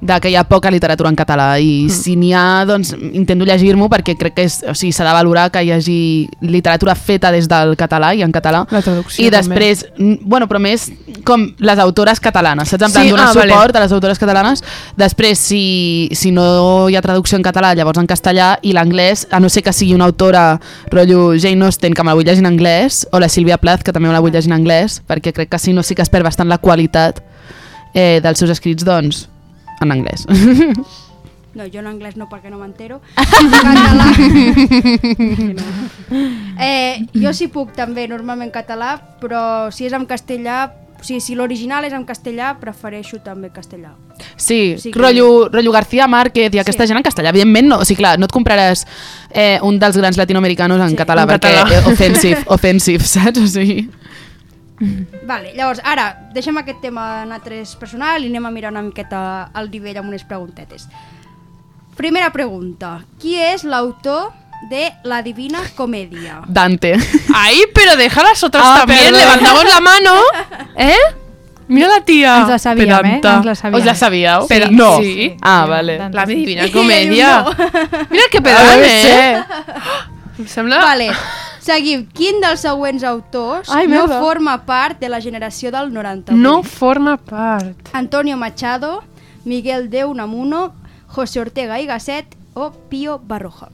[0.00, 1.94] de que hi ha poca literatura en català i mm.
[1.94, 5.48] si n'hi ha, doncs intento llegir-m'o perquè crec que és, o sigui, s'ha de valorar
[5.50, 6.00] que hi hagi
[6.44, 8.64] literatura feta des del català i en català.
[8.70, 10.88] La traducció I després, mm, bueno, però més
[11.26, 12.86] com les autores catalanes, saps?
[12.86, 13.52] En plan, Sí, donar ah, vale.
[13.52, 14.62] suport a les autores catalanes.
[14.96, 19.40] Després, si, si no hi ha traducció en català, llavors en castellà, i l'anglès, a
[19.40, 20.60] no ser que sigui una autora,
[20.92, 23.92] rotllo Jane Austen, que me la vull llegir en anglès, o la Sílvia Plath, que
[23.92, 26.12] també me la vull llegir en anglès, perquè crec que si no sí que es
[26.12, 27.20] perd bastant la qualitat
[27.94, 29.26] eh, dels seus escrits, doncs,
[29.80, 30.26] en anglès.
[31.54, 33.00] No, jo en anglès no perquè no m'entero.
[33.16, 34.12] català.
[36.60, 41.34] eh, jo sí puc també normalment català, però si és en castellà, o sigui, si
[41.38, 43.92] l'original és en castellà, prefereixo també castellà.
[44.36, 46.88] Sí, sí que- rotllo, rotllo García Márquez i aquesta Sí.
[46.88, 47.30] gent en castellà.
[47.30, 48.84] Evidentment, no, o sigui, clar, no et compraràs
[49.30, 50.96] eh, un dels grans latinoamericanos en Sí.
[50.96, 51.78] català, En perquè català.
[51.78, 53.38] eh, offensive, offensive, saps?
[53.38, 53.88] O sigui...
[55.26, 59.50] Vale, llavors, ara, deixem aquest tema en altres personal i anem a mirar una miqueta
[59.52, 60.88] al nivell amb unes preguntetes.
[61.96, 63.00] Primera pregunta.
[63.18, 64.30] Qui és l'autor
[64.70, 66.42] de La Divina Comedia?
[66.46, 66.94] Dante.
[67.34, 69.20] Ay, pero deja las otras Ah, también, perdón.
[69.20, 70.14] levantamos la mano,
[70.76, 70.94] ¿eh?
[71.66, 72.38] Mira la tía.
[72.38, 73.20] Ens la sabíem, eh?
[73.22, 73.80] Ens la sabíem.
[73.80, 74.46] Us la sabíeu?
[74.48, 74.74] Però- Sí.
[74.74, 74.96] no.
[75.00, 75.36] sí.
[75.42, 75.98] Ah, vale.
[75.98, 76.34] Dante, La sí.
[76.36, 77.44] divina I comedia.
[77.58, 79.44] ell Mira que pedant, veure, eh?
[80.38, 80.78] Em sembla...
[80.78, 81.10] Vale,
[81.68, 82.06] seguim.
[82.16, 84.18] Quin dels següents autors Ai, no merda.
[84.24, 86.36] forma part de la generació del 98?
[86.40, 87.88] No forma part.
[87.92, 89.02] Antonio Machado,
[89.44, 90.72] Miguel de Unamuno,
[91.06, 93.68] José Ortega y Gasset o Pío Baroja.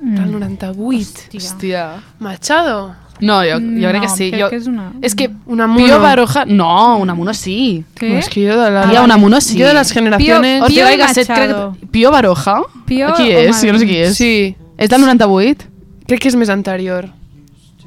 [0.00, 1.28] Del 98.
[1.34, 2.00] Hòstia.
[2.18, 2.94] Machado.
[3.20, 4.30] No, jo, jo crec que No, sí.
[4.30, 4.48] crec jo...
[4.48, 5.84] que és una- És que Unamuno.
[5.84, 6.46] Pío Baroja...
[6.46, 7.84] No, Unamuno sí.
[7.98, 8.16] Què?
[8.18, 8.88] Es que yo de la...
[8.88, 9.58] Tía, Unamuno sí.
[9.58, 10.62] Yo de las generaciones...
[10.62, 11.72] Pío- Ortega i i Gasset, Machado.
[11.78, 11.90] crec...
[11.90, 12.62] Pío Baroja?
[12.86, 13.60] Pío qui és?
[13.62, 14.16] Jo no sé qui és.
[14.16, 14.56] Sí.
[14.78, 15.66] És del 98?
[16.08, 17.10] Crec que és més anterior.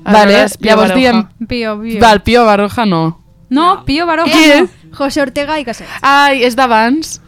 [0.04, 1.12] Vale, Aleshores, Pío llavors Baroja.
[1.12, 1.48] diem...
[1.48, 2.00] Pío, Pío.
[2.02, 3.20] Val, Pío Baroja no.
[3.50, 4.32] No, Pío Baroja.
[4.32, 4.64] Qui no.
[4.64, 4.70] és?
[4.94, 5.88] José Ortega y Gasset.
[6.02, 7.20] Ai, és d'abans.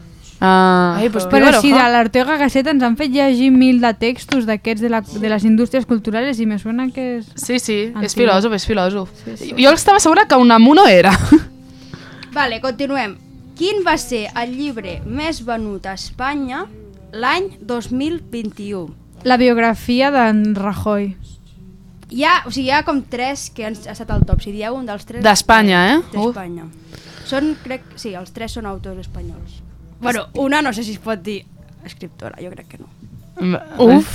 [0.41, 0.97] Ah.
[0.99, 4.45] Ai, pues Pío Però si de l'Ortega Gasset ens han fet llegir mil de textos
[4.45, 7.29] d'aquests de, la, de les indústries culturals i me suena que és...
[7.35, 8.17] Sí, sí, és Antic.
[8.19, 9.13] filòsof, és filòsof.
[9.57, 11.15] Jo estava segura que Unamuno era.
[12.35, 13.15] Vale, continuem.
[13.55, 16.65] Quin va ser el llibre més venut a Espanya
[17.15, 18.89] l'any 2021?
[19.23, 21.13] La biografia d'en Rajoy.
[22.13, 24.41] Hi ha, o sigui, hi ha com tres que han estat al top.
[24.43, 25.23] Si dieu un dels tres...
[25.25, 25.97] D'Espanya, eh?
[26.13, 26.27] Uh.
[26.27, 26.67] D'Espanya.
[27.25, 29.61] Són, crec, sí, els tres són autors espanyols.
[29.99, 31.39] Bueno, una no sé si es pot dir
[31.85, 33.57] escriptora, jo crec que no.
[33.81, 34.11] Uf.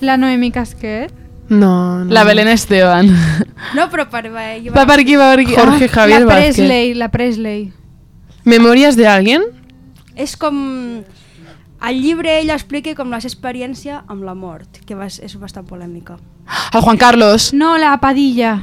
[0.00, 1.12] La Noemi Casquet.
[1.48, 2.12] No, no.
[2.12, 3.08] La Belén Esteban.
[3.74, 4.28] No, però per...
[4.32, 5.54] Va, Va per aquí, va per aquí.
[5.56, 5.92] Jorge Ah.
[5.92, 6.56] Javier la Vázquez.
[6.56, 7.72] Presley, la Presley.
[8.48, 9.42] Memòries de alguien?
[10.14, 11.02] És com...
[11.80, 15.66] Al llibre ella explica com la seva experiència amb la mort, que va, és bastant
[15.66, 16.16] polèmica.
[16.74, 17.52] El Juan Carlos.
[17.54, 18.62] No, la Padilla.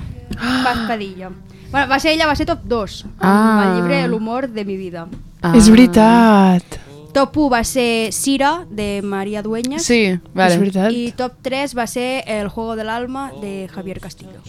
[0.64, 1.30] Paz Padilla.
[1.72, 3.64] Bueno, va ser ella, va ser top 2, amb Ah.
[3.70, 5.08] el llibre L'humor de mi vida.
[5.42, 5.54] Ah.
[5.56, 6.64] És veritat.
[7.14, 9.84] Top 1 va ser Sira, de Maria Dueñas.
[9.84, 10.58] Sí, És vale.
[10.58, 10.92] veritat.
[10.92, 14.42] I top 3 va ser El juego del alma, de Javier Castillo.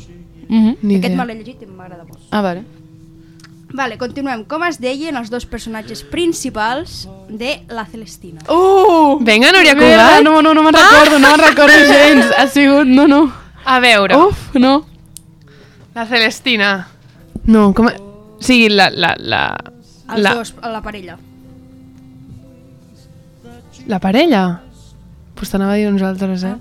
[0.48, 0.76] Mhm.
[0.82, 2.18] Ni Aquest me l'he llegit i m'agrada molt.
[2.30, 2.64] Ah, vale.
[3.74, 4.44] Vale, continuem.
[4.46, 8.40] Com es deien els dos personatges principals de La Celestina?
[8.48, 9.18] Uh!
[9.26, 10.22] Vinga, Núria Cugat.
[10.24, 12.30] no, no, no me'n recordo, no me'n recordo gens.
[12.38, 13.24] Ha sigut, no, no.
[13.66, 14.16] A veure.
[14.16, 14.86] Uf, no.
[15.94, 16.88] La Celestina.
[17.44, 17.86] No, com...
[17.90, 18.88] O sigui, la...
[18.90, 19.42] la, la,
[20.12, 21.18] Els la, dos, la parella.
[23.86, 24.60] la parella?
[25.34, 26.54] Pues t'anava a dir uns altres, eh?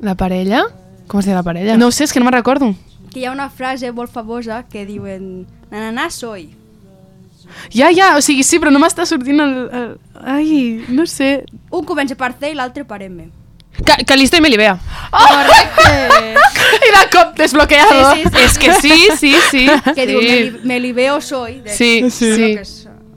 [0.00, 0.64] La parella?
[1.08, 1.76] Com es diu la parella?
[1.80, 2.70] No ho sé, és que no me'n recordo.
[3.10, 6.50] Que hi ha una frase molt famosa que diuen Nananà soy.
[7.74, 9.92] Ja, ja, o sigui, sí, però no m'està sortint el, el...
[10.22, 11.44] Ai, no sé.
[11.74, 13.28] Un comença per C i l'altre per M.
[13.86, 14.76] Ca Calista i Melibea.
[15.10, 16.34] Correcte!
[16.86, 18.14] I de cop desbloqueado.
[18.14, 18.44] Sí, sí, sí.
[18.44, 19.64] És que sí, sí, sí.
[19.94, 20.06] que sí.
[20.10, 21.60] diu me, me li veo soy.
[21.64, 22.32] De, Sí, sí.
[22.36, 22.74] Que és,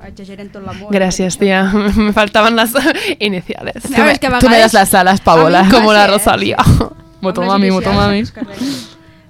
[0.07, 0.91] exageren tot l'amor.
[0.93, 1.63] Gràcies, tia.
[1.97, 2.73] Me faltaven les
[3.19, 3.85] iniciales.
[3.85, 5.61] És que a Tu me das las alas, Paola.
[5.61, 6.13] A mi Como la Sí, eh?
[6.17, 6.57] Rosalía.
[7.21, 8.23] Motomami, Amb les motomami.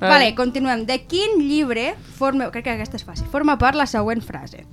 [0.03, 0.13] Correcte.
[0.13, 0.85] Vale, continuem.
[0.85, 2.51] De quin llibre forma...
[2.51, 3.27] Crec que aquesta és fàcil.
[3.31, 4.65] Forma part la següent frase.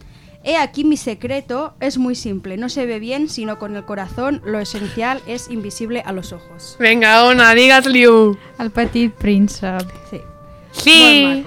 [0.43, 2.57] He aquí mi secreto, es muy simple.
[2.57, 4.41] No se ve bien, sino con el corazón.
[4.45, 6.77] Lo esencial es invisible a los ojos.
[6.81, 8.37] Vinga, ona, digues-li-ho.
[8.59, 9.83] El petit príncep.
[10.11, 10.21] Sí.
[10.73, 11.45] Sí.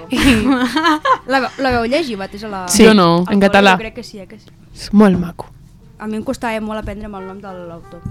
[1.26, 2.66] La, la veu llegir, mateix a la...
[2.68, 3.74] Sí, Jo no, en català.
[3.74, 4.52] Jo crec que sí, eh, que sí.
[4.76, 5.48] És molt maco.
[5.98, 8.04] A mi em costava molt aprendre el nom de l'autor.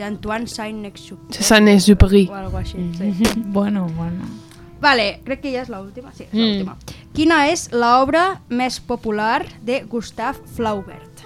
[0.00, 1.42] Antoine Saint-Exupéry.
[1.42, 2.28] Saint-Exupéry.
[2.30, 3.12] O algo així, sí.
[3.52, 4.24] Bueno, bueno.
[4.80, 6.12] Vale, crec que ja és l'última.
[6.14, 6.38] Sí, és Mm.
[6.38, 6.76] l'última.
[7.14, 11.22] Quina és l'obra més popular de Gustave Flaubert?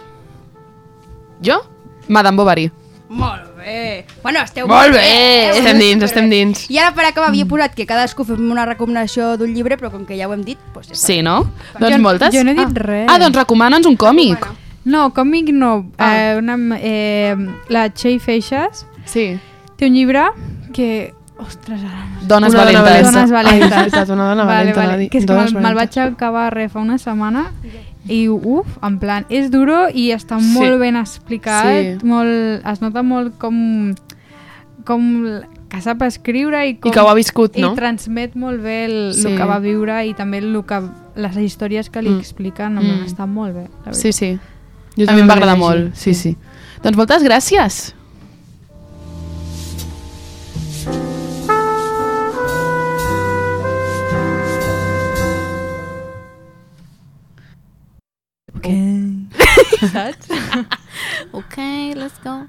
[1.43, 1.63] Jo?
[2.09, 2.71] Madame Bovary.
[3.09, 4.07] Molt bé.
[4.23, 5.01] Bueno, esteu Molt bé.
[5.03, 5.51] eh?
[5.59, 6.71] Estem dins, estem dins.
[6.71, 10.05] I ara per acabar havia posat que cadascú fem una recomanació d'un llibre, però com
[10.07, 11.07] que ja ho hem dit, doncs ja està.
[11.07, 11.51] Sí, no?
[11.81, 12.33] Doncs Jo- moltes.
[12.35, 12.83] jo no he dit ah.
[12.87, 13.07] res.
[13.11, 14.47] Ah, doncs recomana'ns un còmic.
[14.85, 15.91] No, còmic no.
[15.99, 16.15] Ah.
[16.35, 17.35] Eh, una, eh,
[17.69, 19.39] la Txell Feixas Sí.
[19.77, 20.29] té un llibre
[20.73, 21.13] que...
[21.41, 22.27] Ostres, ara no sé.
[22.29, 23.13] Dones Una dona valentes.
[23.13, 23.73] Dones valentes.
[23.73, 25.09] Ai, veritat, una dona valenta, va dir.
[25.11, 27.47] Que és que me'l me'l vaig acabar re fa una setmana
[28.09, 32.07] i uf, en plan, és duro i està molt ben explicat, Sí.
[32.07, 33.95] molt, es nota molt com,
[34.85, 35.03] com
[35.71, 37.73] que sap escriure i, com, I que ho ha viscut, no?
[37.73, 39.29] i transmet molt bé el, Sí.
[39.29, 40.81] el que va viure i també el que,
[41.17, 42.19] les històries que li Mm.
[42.19, 43.05] expliquen, mm.
[43.07, 43.69] Està molt bé.
[43.87, 44.39] La Sí, sí.
[44.97, 45.95] Jo a mi em va també agradar molt.
[45.95, 46.37] Sí, sí.
[46.83, 47.95] Doncs moltes gràcies.
[58.61, 59.17] Okay.
[61.33, 62.45] Okay, let's go.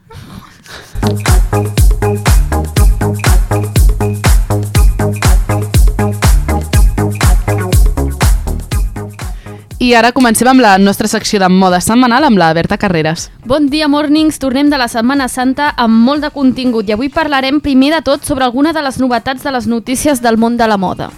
[9.79, 13.29] I ara comencem amb la nostra secció de moda setmanal amb la Berta Carreras.
[13.47, 14.37] Bon dia, mornings.
[14.39, 18.27] Tornem de la Setmana Santa amb molt de contingut i avui parlarem primer de tot
[18.27, 21.09] sobre alguna de les novetats de les notícies del món de la moda.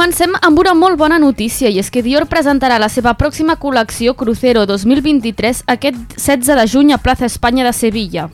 [0.00, 4.16] Comencem amb una molt bona notícia i és que Dior presentarà la seva pròxima col·lecció
[4.16, 8.30] Crucero 2023 aquest 16 de juny a Plaza Espanya de Sevilla.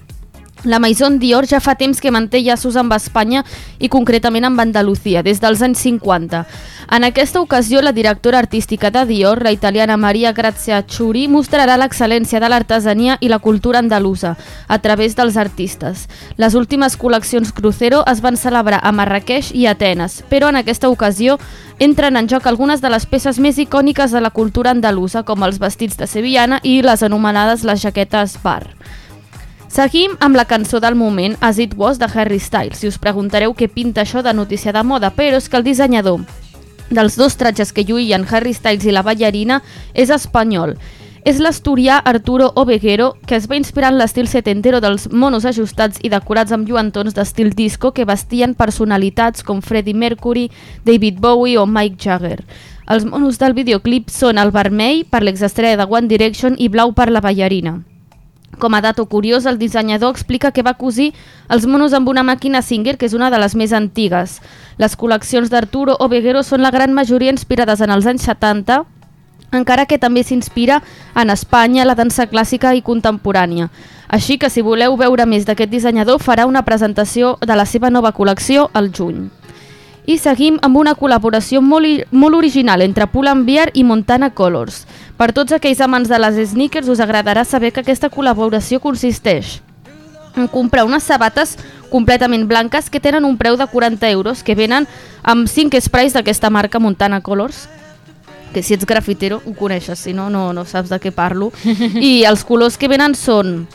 [0.66, 3.44] La Maison Dior ja fa temps que manté llaços amb Espanya
[3.78, 6.40] i concretament amb Andalucía, des dels anys 50.
[6.90, 12.42] En aquesta ocasió, la directora artística de Dior, la italiana Maria Grazia Ciuri, mostrarà l'excel·lència
[12.42, 14.34] de l'artesania i la cultura andalusa
[14.66, 16.08] a través dels artistes.
[16.36, 21.38] Les últimes col·leccions Crucero es van celebrar a Marrakeix i Atenes, però en aquesta ocasió
[21.78, 25.62] entren en joc algunes de les peces més icòniques de la cultura andalusa, com els
[25.62, 28.64] vestits de sevillana i les anomenades les jaquetes bar.
[29.68, 32.78] Seguim amb la cançó del moment As It Was de Harry Styles.
[32.78, 36.22] Si us preguntareu què pinta això de notícia de moda, però és que el dissenyador
[36.90, 39.62] dels dos tratges que lluïen Harry Styles i la ballarina
[39.94, 40.76] és espanyol.
[41.26, 46.10] És l'asturià Arturo Oveguero, que es va inspirar en l'estil setentero dels monos ajustats i
[46.12, 50.46] decorats amb lluantons d'estil disco que vestien personalitats com Freddie Mercury,
[50.84, 52.44] David Bowie o Mike Jagger.
[52.86, 57.10] Els monos del videoclip són el vermell per l'exestrella de One Direction i blau per
[57.10, 57.80] la ballarina.
[58.58, 61.12] Com a dato curiós, el dissenyador explica que va cosir
[61.52, 64.40] els monos amb una màquina Singer, que és una de les més antigues.
[64.78, 68.84] Les col·leccions d'Arturo Oveguero són la gran majoria inspirades en els anys 70
[69.52, 70.80] encara que també s'inspira
[71.14, 73.70] en Espanya, la dansa clàssica i contemporània.
[74.08, 78.12] Així que si voleu veure més d'aquest dissenyador, farà una presentació de la seva nova
[78.12, 79.30] col·lecció al juny.
[80.06, 84.84] I seguim amb una col·laboració molt, molt original entre Pull&Bear i Montana Colors.
[85.18, 89.60] Per tots aquells amants de les sneakers us agradarà saber que aquesta col·laboració consisteix
[90.36, 91.56] en comprar unes sabates
[91.90, 94.86] completament blanques que tenen un preu de 40 euros que venen
[95.22, 97.66] amb 5 sprays d'aquesta marca Montana Colors
[98.52, 101.50] que si ets grafitero ho coneixes, si no, no, no saps de què parlo.
[102.00, 103.66] I els colors que venen són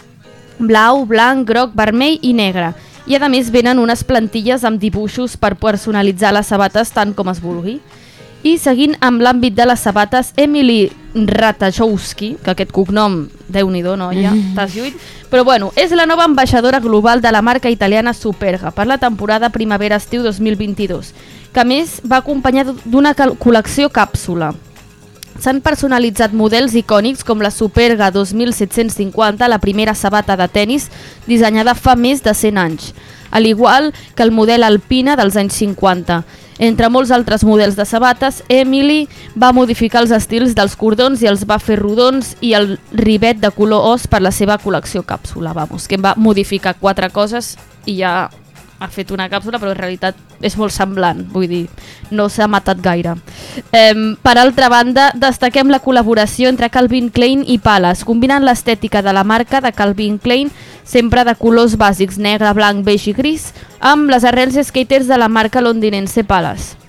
[0.58, 2.72] blau, blanc, groc, vermell i negre.
[3.09, 7.41] I a més venen unes plantilles amb dibuixos per personalitzar les sabates tant com es
[7.41, 7.79] vulgui.
[8.43, 14.73] I seguint amb l'àmbit de les sabates, Emily Ratajkowski, que aquest cognom, déu-n'hi-do, noia, t'has
[14.73, 14.97] lluit,
[15.29, 19.51] però bueno, és la nova ambaixadora global de la marca italiana Superga per la temporada
[19.53, 21.13] primavera-estiu 2022,
[21.53, 24.55] que més va acompanyada d'una col·lecció càpsula.
[25.39, 30.89] S'han personalitzat models icònics com la Superga 2750, la primera sabata de tennis
[31.28, 32.91] dissenyada fa més de 100 anys,
[33.32, 36.22] al igual que el model Alpina dels anys 50.
[36.62, 41.48] Entre molts altres models de sabates, Emily va modificar els estils dels cordons i els
[41.50, 45.56] va fer rodons i el rivet de color os per la seva col·lecció càpsula.
[45.58, 47.56] Vamos, que em va modificar quatre coses
[47.89, 48.30] i ja
[48.82, 51.62] ha fet una càpsula, però en realitat és molt semblant, vull dir,
[52.10, 53.13] no s'ha matat gaire.
[53.70, 53.94] Eh,
[54.26, 59.24] per altra banda, destaquem la col·laboració entre Calvin Klein i Palace, combinant l'estètica de la
[59.24, 60.50] marca de Calvin Klein,
[60.84, 65.30] sempre de colors bàsics negre, blanc, beix i gris, amb les arrels skaters de la
[65.30, 66.82] marca londinense Palace.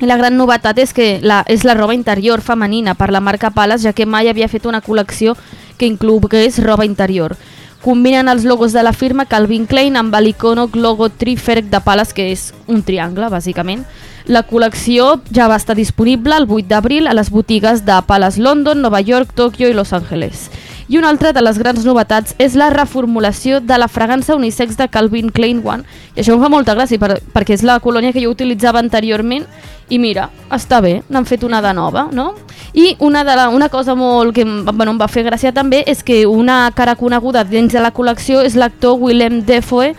[0.00, 3.50] I la gran novetat és que la, és la roba interior femenina per la marca
[3.50, 5.36] Palace, ja que mai havia fet una col·lecció
[5.76, 7.36] que inclogués roba interior.
[7.82, 12.32] Combinen els logos de la firma Calvin Klein amb l'icònic logo Triferic de Palace, que
[12.32, 13.84] és un triangle, bàsicament.
[14.26, 18.82] La col·lecció ja va estar disponible el 8 d'abril a les botigues de Palace London,
[18.82, 20.50] Nova York, Tòquio i Los Angeles.
[20.88, 24.86] I una altra de les grans novetats és la reformulació de la fragància unisex de
[24.88, 25.84] Calvin Klein One.
[26.16, 29.44] I això em fa molta gràcia per, perquè és la colònia que jo utilitzava anteriorment
[29.92, 32.30] i mira, està bé, n'han fet una de nova, no?
[32.72, 36.00] I una, de la, una cosa molt que bueno, em va fer gràcia també és
[36.02, 39.92] que una cara coneguda dins de la col·lecció és l'actor Willem Dafoe,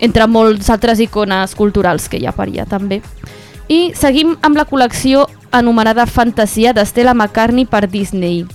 [0.00, 3.02] entre molts altres icones culturals que hi ha per allà també.
[3.68, 8.46] I seguim amb la col·lecció anomenada Fantasia d'Estela McCartney per Disney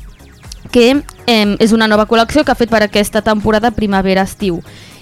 [0.71, 0.89] que
[1.28, 4.62] eh, és una nova col·lecció que ha fet per aquesta temporada primavera-estiu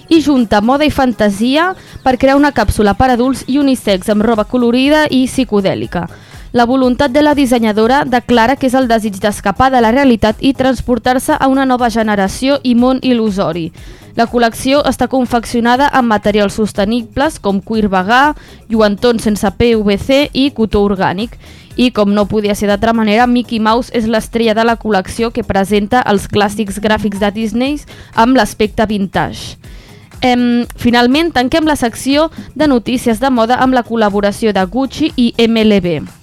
[0.09, 1.71] i junta moda i fantasia
[2.03, 6.07] per crear una càpsula per adults i unisex amb roba colorida i psicodèlica.
[6.53, 10.51] La voluntat de la dissenyadora declara que és el desig d'escapar de la realitat i
[10.53, 13.71] transportar-se a una nova generació i món il·lusori.
[14.13, 18.35] La col·lecció està confeccionada amb materials sostenibles com cuir vegà,
[18.69, 21.33] lluentons sense PVC i cotó orgànic.
[21.73, 25.41] I com no podia ser d'altra manera, Mickey Mouse és l'estrella de la col·lecció que
[25.41, 27.79] presenta els clàssics gràfics de Disney
[28.13, 29.57] amb l'aspecte vintage.
[30.21, 35.33] Em, finalment, tanquem la secció de notícies de moda amb la col·laboració de Gucci i
[35.49, 36.21] MLB.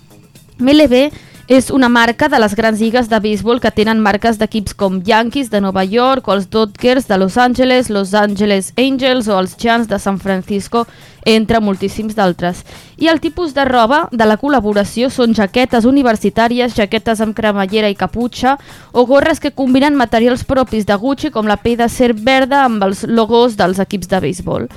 [0.60, 1.08] MLB
[1.50, 5.48] és una marca de les grans lligues de béisbol que tenen marques d'equips com Yankees
[5.50, 9.88] de Nova York o els Dodgers de Los Angeles, Los Angeles Angels o els Giants
[9.90, 10.84] de San Francisco,
[11.24, 12.62] entre moltíssims d'altres.
[13.02, 17.98] I el tipus de roba de la col·laboració són jaquetes universitàries, jaquetes amb cremallera i
[17.98, 18.54] caputxa
[18.92, 22.86] o gorres que combinen materials propis de Gucci com la pell de serp verda amb
[22.86, 24.70] els logos dels equips de béisbol.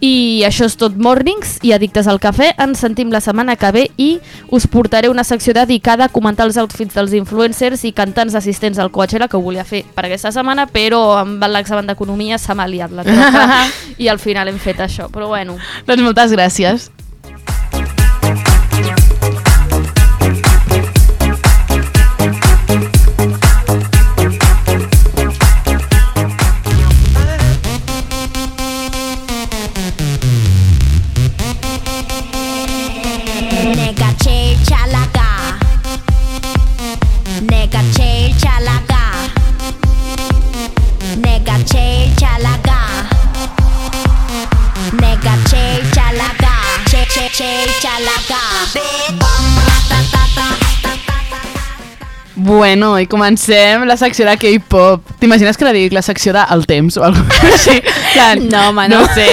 [0.00, 2.52] I això és tot Mornings i Addictes al Cafè.
[2.62, 4.08] Ens sentim la setmana que ve i
[4.54, 8.92] us portaré una secció dedicada a comentar els outfits dels influencers i cantants assistents al
[8.94, 12.94] Coachella que ho volia fer per aquesta setmana, però amb l'examen d'Economia s'ha m'ha liat
[12.94, 13.64] la troca
[14.02, 15.10] i al final hem fet això.
[15.10, 15.58] Però bueno,
[15.88, 16.90] Doncs moltes gràcies.
[52.58, 55.12] Bueno, i comencem la secció de K-pop.
[55.20, 57.76] T'imagines que la dic la secció de El Temps o alguna cosa així?
[58.16, 59.04] Plan, No, home, no.
[59.04, 59.28] No sé,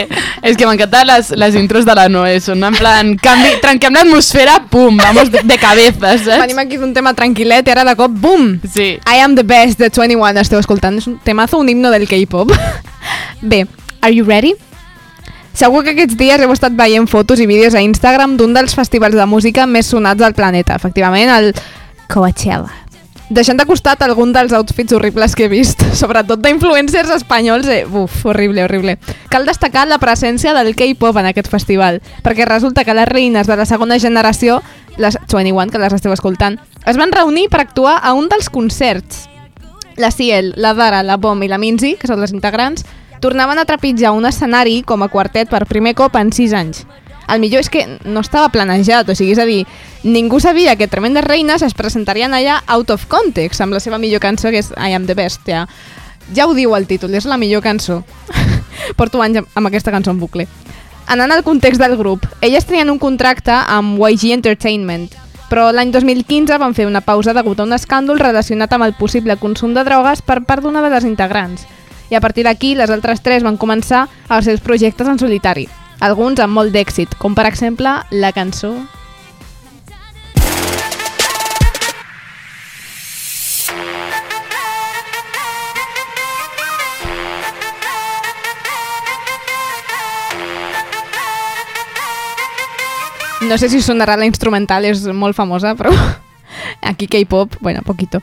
[0.45, 4.59] és que m'encanten les, les intros de la Noé, són en plan, canvi, trenquem l'atmosfera,
[4.69, 6.43] pum, vamos de, de cabeza, saps?
[6.43, 8.59] Venim aquí d'un tema tranquil·let i ara de cop, bum!
[8.75, 8.91] Sí.
[9.01, 11.01] I am the best de 21 esteu escoltant.
[11.01, 12.53] És un temazo, un himno del K-pop.
[13.41, 13.65] Bé,
[14.05, 14.53] are you ready?
[15.57, 19.17] Segur que aquests dies heu estat veient fotos i vídeos a Instagram d'un dels festivals
[19.17, 21.55] de música més sonats del planeta, efectivament, el
[22.11, 22.84] Coachella.
[23.29, 28.25] Deixant de costat algun dels outfits horribles que he vist, sobretot d'influencers espanyols, eh, uf,
[28.25, 28.97] horrible, horrible.
[29.29, 33.57] Cal destacar la presència del K-pop en aquest festival, perquè resulta que les reines de
[33.57, 34.61] la segona generació,
[34.97, 39.25] les 21, que les esteu escoltant, es van reunir per actuar a un dels concerts.
[39.97, 42.85] La Ciel, la Dara, la Bom i la Minzy, que són les integrants,
[43.23, 46.85] tornaven a trepitjar un escenari com a quartet per primer cop en 6 anys.
[47.27, 49.65] El millor és que no estava planejat, o sigui, és a dir,
[50.03, 54.21] ningú sabia que Tremendes Reines es presentarien allà out of context, amb la seva millor
[54.21, 55.65] cançó, que és I am the best, ja.
[56.33, 58.03] Ja ho diu el títol, és la millor cançó.
[58.97, 60.47] Porto anys amb- aquesta cançó en bucle.
[61.07, 65.09] Anant al context del grup, elles tenien un contracte amb YG Entertainment,
[65.49, 69.37] però l'any 2015 van fer una pausa degut a un escàndol relacionat amb el possible
[69.37, 71.67] consum de drogues per part d'una de les integrants.
[72.09, 75.67] I a partir d'aquí, les altres tres van començar els seus projectes en solitari,
[75.99, 78.75] alguns amb molt d'èxit, com per exemple la cançó
[93.45, 95.91] No sé si sonarà la instrumental, és molt famosa, però
[96.81, 98.21] aquí K-pop, bueno, poquito.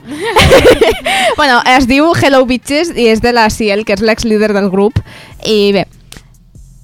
[1.37, 4.99] bueno, es diu Hello Bitches i és de la Ciel, que és l'ex-líder del grup.
[5.47, 5.87] I bé,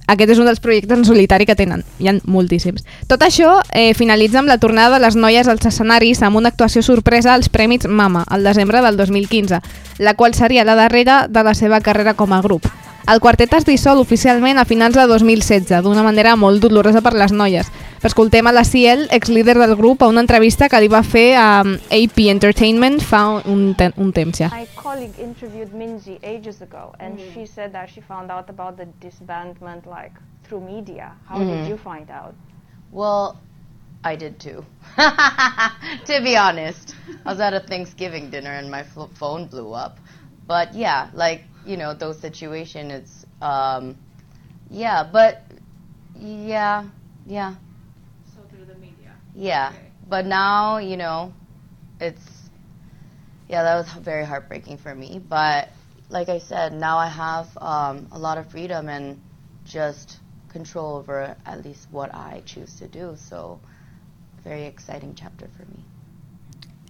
[0.08, 1.84] aquest és un dels projectes en solitari que tenen.
[2.00, 2.86] Hi ha moltíssims.
[3.10, 6.82] Tot això eh, finalitza amb la tornada de les noies als escenaris amb una actuació
[6.82, 9.60] sorpresa als Prèmits Mama, al desembre del 2015,
[9.98, 12.66] la qual seria la darrera de la seva carrera com a grup.
[13.08, 17.32] El quartet es dissol oficialment a finals de 2016, d'una manera molt dolorosa per les
[17.32, 17.70] noies.
[18.02, 21.62] Escoltem a la Ciel, ex-líder del grup, a una entrevista que li va fer a
[21.64, 24.48] um, AP Entertainment fa un, te un temps ja.
[24.54, 28.86] My colleague interviewed Minzy ages ago, and she said that she found out about the
[29.02, 30.12] disbandment like
[30.44, 31.12] through media.
[31.28, 31.48] How Mhm.
[31.50, 32.34] did you find out?
[32.92, 33.36] Well,
[34.04, 34.64] I did too.
[34.96, 36.94] to be honest,
[37.26, 38.84] I was at a Thanksgiving dinner and my
[39.18, 39.98] phone blew up.
[40.46, 42.92] But yeah, like you know, those situations.
[42.92, 43.96] It's um,
[44.70, 45.42] yeah, but
[46.18, 46.84] yeah,
[47.26, 47.54] yeah.
[48.34, 49.12] So through the media.
[49.38, 49.72] Yeah,
[50.08, 51.32] but now you know,
[52.00, 52.50] it's
[53.48, 55.20] yeah, that was very heartbreaking for me.
[55.28, 55.70] But
[56.10, 59.20] like I said, now I have um, a lot of freedom and
[59.64, 60.18] just
[60.48, 63.14] control over at least what I choose to do.
[63.16, 63.60] So,
[64.42, 65.84] very exciting chapter for me.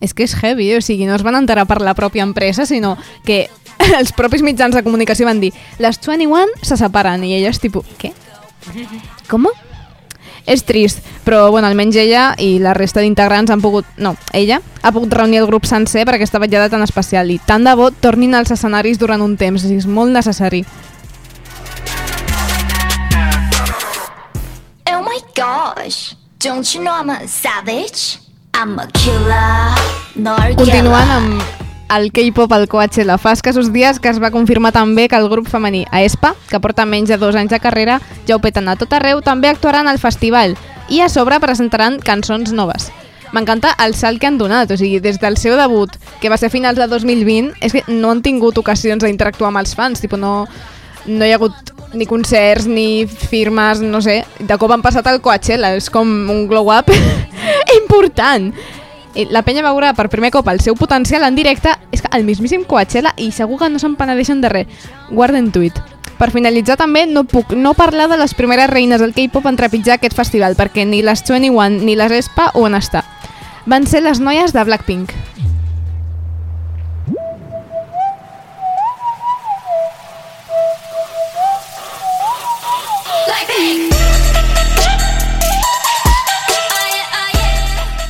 [0.01, 2.97] És que és heavy, o sigui, no es van enterar per la pròpia empresa, sinó
[3.27, 3.49] que
[3.99, 5.51] els propis mitjans de comunicació van dir
[5.83, 8.15] les 21 se separen i elles tipus, què?
[9.29, 9.51] Com?
[10.49, 13.85] És trist, però bueno, almenys ella i la resta d'integrants han pogut...
[14.01, 17.69] No, ella ha pogut reunir el grup sencer per aquesta vetllada tan especial i tant
[17.69, 20.65] de bo tornin als escenaris durant un temps, és molt necessari.
[24.89, 28.19] Oh my gosh, don't you know I'm a savage?
[28.57, 29.77] I'm a killer.
[30.17, 35.09] 널 Continuant amb el K-pop al Coachella, fa escassos dies que es va confirmar també
[35.09, 38.43] que el grup femení Aespa, que porta menys de dos anys de carrera, ja ho
[38.45, 40.57] peten a tot arreu, també actuaran al festival
[40.89, 42.91] i a sobre presentaran cançons noves.
[43.33, 46.49] M'encanta el salt que han donat, o sigui, des del seu debut, que va ser
[46.49, 50.47] finals de 2020, és que no han tingut ocasions d'interactuar amb els fans, tipus no,
[51.07, 55.21] no hi ha hagut ni concerts, ni firmes, no sé, de cop han passat al
[55.25, 56.93] Coachella, és com un glow-up
[57.83, 58.53] important.
[59.27, 62.23] La penya va veure per primer cop el seu potencial en directe, és que el
[62.23, 65.75] mismíssim Coachella, i segur que no se'n penedeixen de res, guarden tuit.
[66.19, 69.99] Per finalitzar també no puc no parlar de les primeres reines del K-pop en trepitjar
[69.99, 73.03] aquest festival, perquè ni les 21 ni les Espa ho van estar.
[73.67, 75.15] Van ser les noies de Blackpink.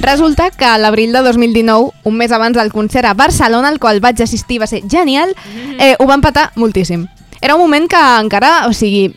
[0.09, 4.01] Resulta que a l'abril de 2019, un mes abans del concert a Barcelona, al qual
[4.01, 5.35] vaig assistir, va ser genial,
[5.77, 7.05] eh, ho van patar moltíssim.
[7.43, 9.13] Era un moment que encara, o sigui,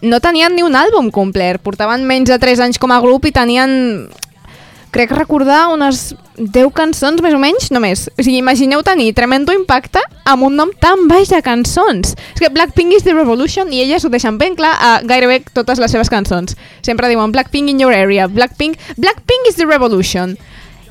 [0.00, 3.34] no tenien ni un àlbum complet, portaven menys de 3 anys com a grup i
[3.34, 4.06] tenien,
[4.93, 8.05] crec recordar, unes 10 cançons més o menys només.
[8.13, 12.13] O sigui, imagineu tenir tremendo impacte amb un nom tan baix de cançons.
[12.35, 15.81] És que Blackpink is the revolution i elles ho deixen ben clar a gairebé totes
[15.81, 16.57] les seves cançons.
[16.85, 20.37] Sempre diuen Blackpink in your area, Blackpink, Blackpink is the revolution.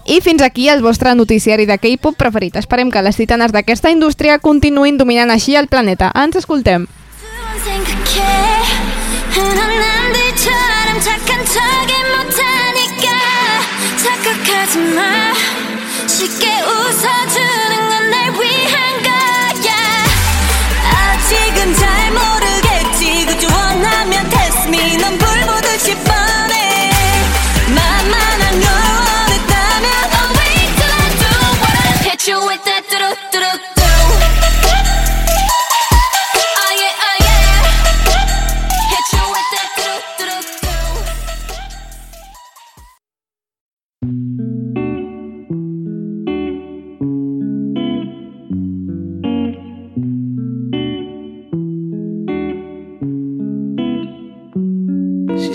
[0.04, 2.56] I fins aquí el vostre noticiari de K-pop preferit.
[2.58, 6.10] Esperem que les titanes d'aquesta indústria continuïn dominant així el planeta.
[6.18, 6.88] Ens escoltem.
[7.62, 8.20] 생각해
[9.36, 13.35] 난 남들처럼 착한 척이 못하니까
[14.07, 15.33] 착각하지 마.
[16.07, 17.86] 쉽게 웃어주는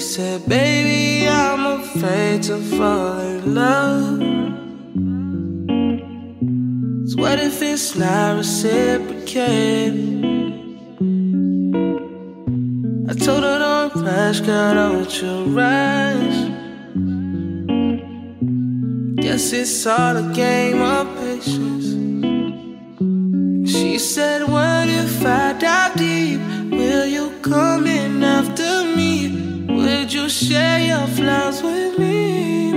[0.02, 4.18] said, Baby, I'm afraid to fall in love.
[7.08, 9.94] So what if it's not reciprocated?
[13.08, 16.38] I told her don't rush, girl, don't you rush.
[19.22, 21.86] Guess it's all a game of patience.
[23.70, 26.40] She said, What if I dive deep?
[26.72, 28.81] Will you come in after?
[30.02, 32.71] Would you share your flowers with me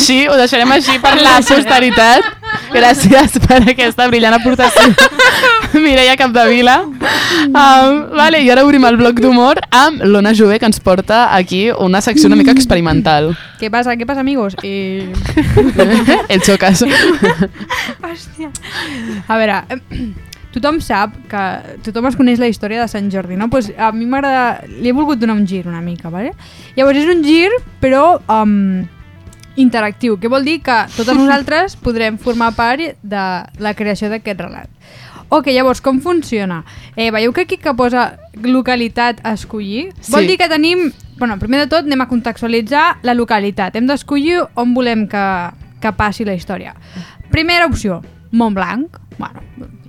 [0.00, 2.28] així, ho deixarem així per la posteritat.
[2.70, 4.88] Gràcies per aquesta brillant aportació.
[5.84, 6.80] Mireia Capdevila.
[6.82, 11.68] Um, vale, i ara obrim el bloc d'humor amb l'Ona Jové, que ens porta aquí
[11.70, 13.36] una secció una mica experimental.
[13.60, 13.96] ¿Qué pasa?
[13.96, 14.56] ¿Qué pasa, amigos?
[14.62, 15.12] Eh...
[16.28, 16.82] El xocas.
[18.02, 18.50] Hòstia.
[19.28, 19.60] A veure,
[20.54, 21.44] tothom sap que
[21.86, 23.50] tothom es coneix la història de Sant Jordi, no?
[23.52, 24.64] Pues a mi m'agrada...
[24.70, 26.32] Li he volgut donar un gir una mica, ¿vale?
[26.78, 27.50] Llavors és un gir,
[27.82, 28.88] però um,
[29.60, 33.24] interactiu, que vol dir que totes nosaltres podrem formar part de
[33.60, 34.70] la creació d'aquest relat.
[35.30, 36.64] Ok, llavors, com funciona?
[36.96, 39.92] Eh, veieu que aquí que posa localitat a escollir?
[40.00, 40.10] Sí.
[40.10, 40.88] Vol dir que tenim...
[41.20, 43.76] Bueno, primer de tot anem a contextualitzar la localitat.
[43.78, 45.24] Hem d'escollir on volem que,
[45.78, 46.74] que passi la història.
[47.30, 48.00] Primera opció,
[48.32, 48.98] Montblanc.
[49.20, 49.42] Bueno,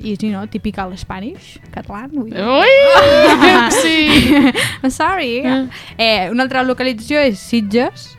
[0.03, 0.43] easy, no?
[0.51, 2.05] Typical Spanish, català.
[2.11, 2.38] Dir.
[2.38, 3.72] Ui!
[3.82, 4.51] Sí!
[4.91, 5.41] Sorry.
[5.97, 8.11] Eh, una altra localització és Sitges.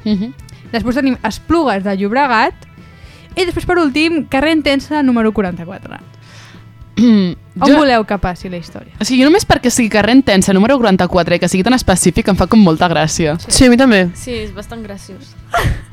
[0.72, 2.68] Després tenim Esplugues de Llobregat.
[3.36, 6.00] I després, per últim, carrer Intensa número 44.
[7.60, 8.92] On Jo- voleu que passi la història?
[9.00, 12.28] O sigui, jo només perquè sigui carrer intensa, número 44, i que sigui tan específic,
[12.28, 13.36] em fa com molta gràcia.
[13.48, 14.10] Sí, a mi també.
[14.14, 15.34] Sí, és bastant graciós.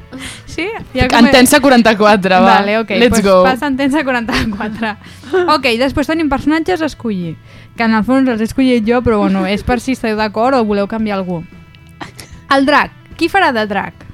[0.50, 0.66] Sí?
[0.96, 2.56] Intensa 44, va.
[2.58, 2.90] Vale, ok.
[2.98, 3.44] Let's pues go.
[3.44, 4.96] Passa Intensa 44.
[5.56, 7.36] ok, després tenim personatges a escollir,
[7.78, 10.58] que en el fons els he escollit jo, però bueno, és per si esteu d'acord
[10.58, 11.44] o voleu canviar algú.
[12.50, 12.92] El drac.
[13.16, 14.09] Qui farà de drac?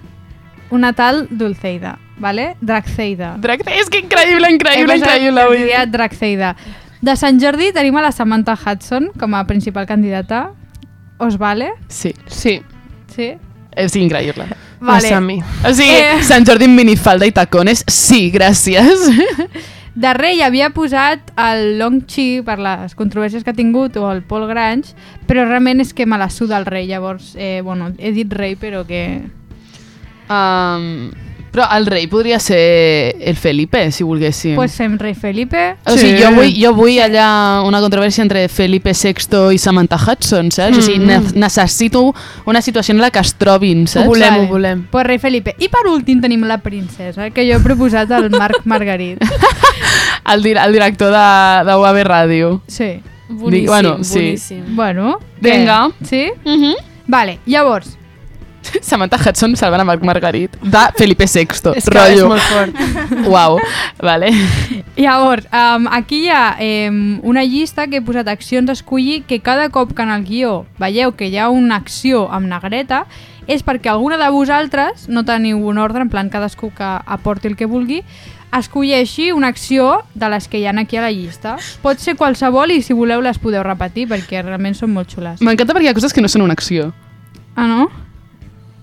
[0.72, 2.56] Una tal Dulceida, vale?
[2.62, 3.36] Dracceida.
[3.38, 5.60] Dracceida, és que increïble, increïble, increïble, dir.
[5.60, 6.56] diria Dracceida.
[7.06, 10.52] De Sant Jordi tenim a la Samantha Hudson com a principal candidata.
[11.18, 11.70] os vale?
[11.88, 12.14] Sí.
[12.28, 12.62] Sí.
[13.16, 13.34] Sí?
[13.76, 14.46] És increïble.
[14.82, 15.14] Vale.
[15.14, 15.38] A mi.
[15.64, 16.24] O sigui, Eh.
[16.24, 19.06] Sant Jordi amb minifalda i tacones, sí, gràcies.
[19.96, 24.24] De rei havia posat el Long Chi per les controversions que ha tingut o el
[24.28, 24.92] Paul Grange,
[25.26, 28.58] però realment és que me la suda el rei, llavors, eh, bueno, he dit rei
[28.60, 29.22] però que...
[30.30, 31.12] Um,
[31.56, 34.58] però el rei podria ser el Felipe, si volguéssim.
[34.58, 35.78] Pues fem rei Felipe.
[35.88, 40.52] O sigui, jo vull, jo vull allà una controvèrsia entre Felipe VI i Samantha Hudson,
[40.52, 40.76] saps?
[40.76, 40.80] Mm.
[40.80, 41.08] O sigui, Mm.
[41.08, 42.14] ne necessito
[42.46, 44.20] una situació en la que es trobin, saps?
[44.20, 44.76] Vale.
[44.92, 45.56] Pues rei Felipe.
[45.58, 49.24] I per últim tenim la princesa, que jo he proposat al Marc Margarit.
[50.34, 52.62] El, dir el director de, de UAB Ràdio.
[52.68, 53.00] Sí.
[53.30, 54.20] Boníssim, bueno, sí.
[54.20, 54.76] boníssim.
[54.76, 55.88] Bueno, Vinga.
[56.02, 56.06] què?
[56.10, 56.32] Sí?
[56.44, 56.76] Mm -hmm.
[57.08, 57.98] Vale, llavors,
[58.82, 61.48] Samantha Hudson salvant a Marc Margarit de Felipe VI.
[61.80, 62.16] És que rotllo.
[62.16, 62.74] és molt fort.
[63.32, 63.60] Uau,
[64.02, 64.32] vale.
[64.98, 66.44] Llavors, um, aquí hi ha
[66.90, 70.26] um, una llista que he posat accions a escollir que cada cop que en el
[70.28, 73.06] guió veieu que hi ha una acció amb negreta
[73.48, 77.56] és perquè alguna de vosaltres no teniu un ordre, en plan cadascú que aporti el
[77.56, 78.02] que vulgui,
[78.56, 81.58] escolleixi una acció de les que hi ha aquí a la llista.
[81.84, 85.44] Pot ser qualsevol i si voleu les podeu repetir perquè realment són molt xules.
[85.46, 86.92] M'encanta perquè hi ha coses que no són una acció.
[87.56, 88.05] Ah, no?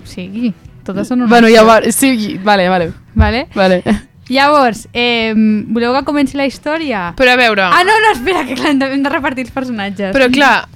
[0.05, 0.53] Sí,
[0.85, 1.61] totes són una Bueno, acció.
[1.63, 2.93] llavors, sí, vale, vale.
[3.15, 3.47] Vale?
[3.55, 3.83] Vale.
[4.29, 7.13] Llavors, eh, voleu que comenci la història?
[7.19, 7.63] Però a veure...
[7.63, 10.13] Ah, no, no, espera, que clar, hem de repartir els personatges.
[10.15, 10.69] Però clar,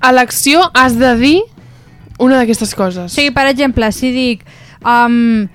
[0.00, 1.38] a l'acció has de dir
[2.18, 3.06] una d'aquestes coses.
[3.06, 4.44] O sigui, per exemple, si dic...
[4.82, 5.46] Um,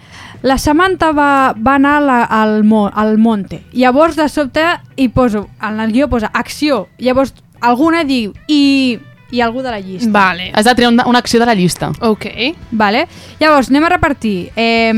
[0.42, 3.64] la Samantha va, va anar la, al, mo, al monte.
[3.74, 4.64] Llavors, de sobte,
[4.96, 6.88] hi poso, en el guió posa acció.
[6.98, 9.00] Llavors, alguna diu i,
[9.32, 10.10] i algú de la llista.
[10.12, 10.52] Vale.
[10.54, 11.92] Has de treure una, una acció de la llista.
[12.00, 12.26] Ok.
[12.72, 13.08] Vale.
[13.40, 14.52] Llavors, anem a repartir.
[14.56, 14.94] Eh,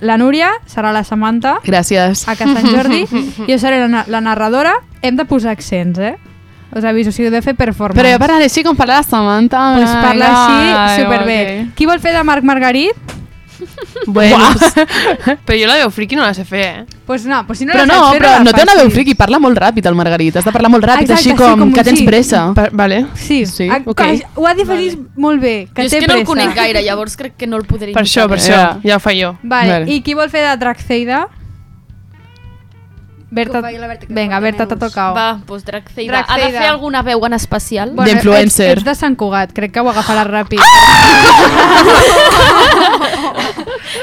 [0.00, 1.58] la Núria serà la Samantha.
[1.64, 2.26] Gràcies.
[2.28, 3.04] A Casa Sant Jordi.
[3.50, 4.74] jo seré la, la narradora.
[5.02, 6.16] Hem de posar accents, eh?
[6.74, 7.96] Us aviso, o sigui, de fer performance.
[7.96, 9.62] Però jo parlaré així com parla la Samantha.
[9.78, 11.38] Pues parla Ai, així, superbé.
[11.68, 11.76] ok.
[11.78, 13.16] Qui vol fer de Marc Margarit?
[14.06, 14.38] Bueno,
[15.46, 16.84] però jo la veu friki no la sé fer, eh?
[17.06, 18.74] Pues no, pues si no Però la no, saps fer, però la no té una
[18.78, 20.36] veu friqui, parla molt ràpid el Margarit.
[20.36, 22.06] Has de parlar molt ràpid, Exacte, així sí, com, com que tens sí.
[22.08, 22.42] pressa.
[22.56, 23.02] Pa vale.
[23.14, 24.02] Sí, Sí, Ah, ok.
[24.36, 26.32] Ho ha definit molt bé, que jo és té que no el pressa.
[26.32, 28.78] conec gaire, llavors crec que no el podré Per això, per això, Ja.
[28.84, 29.34] ja ho faig jo.
[29.42, 29.90] Vale, Vale.
[29.92, 31.26] i qui vol fer de Dragzeida?
[33.30, 35.14] Berta, Berta, Vinga, Berta, t'ha tocat.
[35.14, 36.24] Va, doncs Dragzeida.
[36.28, 37.90] Ha de fer alguna veu en especial?
[37.92, 38.70] Bueno, D'influencer.
[38.70, 40.62] Ets, ets de Sant Cugat, crec que ho agafaràs ràpid.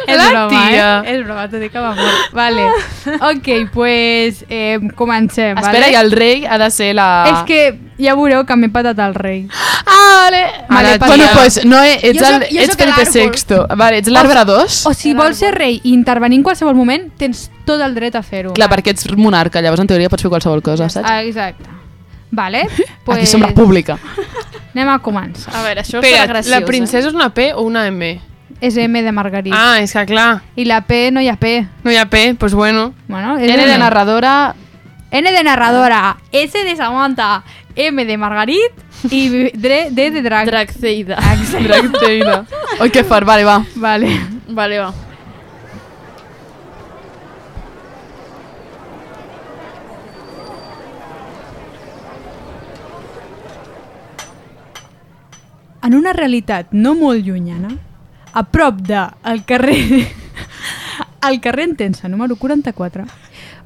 [0.08, 1.02] és La broma, tia.
[1.06, 1.16] eh?
[1.16, 2.30] És broma, t'ho dic que va molt.
[2.38, 2.68] Vale.
[3.32, 5.92] Ok, pues eh, comencem, Espera, vale?
[5.92, 7.08] i el rei ha de ser la...
[7.32, 7.60] És que
[8.02, 9.46] ja veureu que m'he patat el rei.
[10.06, 10.42] Vale.
[10.70, 13.56] Vale, bueno, pues no, eh, ets, Jo el, soc- jo ets soc Felipe.
[13.56, 13.76] VI.
[13.76, 14.86] Vale, ets l'arbre 2?
[14.88, 18.22] O si vols ser rei i intervenir en qualsevol moment, tens tot el dret a
[18.24, 18.54] fer-ho.
[18.54, 21.08] Clar, perquè ets monarca, llavors en teoria pots fer qualsevol cosa, saps?
[21.10, 21.66] Ah, exacte.
[22.32, 22.68] Vale,
[23.06, 23.98] pues Aquí som república.
[24.76, 25.54] anem a començar.
[25.56, 26.52] A veure, això Espera, serà graciós.
[26.60, 28.20] la princesa és una P o una M?
[28.62, 29.54] És M de Margarit.
[29.56, 31.66] Ah, és que clar, I la P no hi ha P.
[31.84, 32.94] no hi ha P, doncs pues bueno.
[33.08, 34.56] Bueno, és N de narradora...
[35.16, 37.42] N de narradora, S de Samantha,
[37.74, 38.74] M de Margarit
[39.12, 40.46] i D, de Drag.
[40.46, 41.16] Dragzeida.
[41.64, 42.46] Dragteida.
[42.82, 43.64] Oi, que fort, vale, va.
[43.76, 44.10] Vale.
[44.50, 44.94] Vale, va.
[55.82, 57.72] En una realitat no molt llunyana,
[58.34, 60.10] a prop de el carrer
[61.22, 63.06] al carrer Entensa, número 44,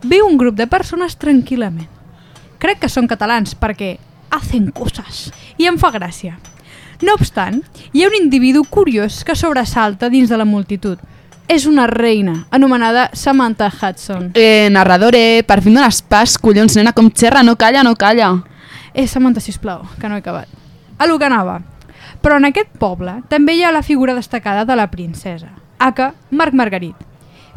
[0.03, 1.89] viu un grup de persones tranquil·lament.
[2.59, 3.97] Crec que són catalans perquè
[4.29, 6.37] hacen coses i em fa gràcia.
[7.01, 7.61] No obstant,
[7.93, 10.99] hi ha un individu curiós que sobresalta dins de la multitud.
[11.49, 14.31] És una reina, anomenada Samantha Hudson.
[14.35, 18.35] Eh, narradore, per fi dones pas, collons, nena, com xerra, no calla, no calla.
[18.93, 20.47] Eh, Samantha, sisplau, que no he acabat.
[20.99, 21.61] A lo que anava.
[22.21, 26.53] Però en aquest poble també hi ha la figura destacada de la princesa, Aka Marc
[26.53, 27.08] Margarit.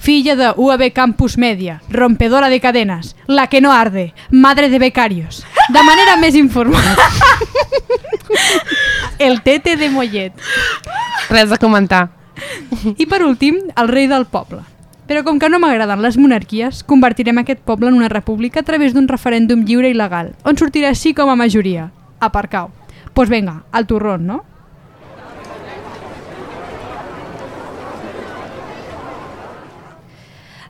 [0.02, 5.46] Filla de UAB Campus Media, rompedora de cadenas, la que no arde, madre de becarios.
[5.68, 6.82] De manera més informal.
[9.20, 10.34] El tete de Mollet.
[11.30, 12.08] Res a comentar.
[12.98, 14.64] I per últim, el rei del poble.
[15.06, 18.98] Però com que no m'agraden les monarquies, convertirem aquest poble en una república a través
[18.98, 21.92] d'un referèndum lliure i legal, on sortirà així com a majoria.
[22.18, 22.74] Aparcau.
[22.74, 24.42] Doncs pues vinga, al torrón, no?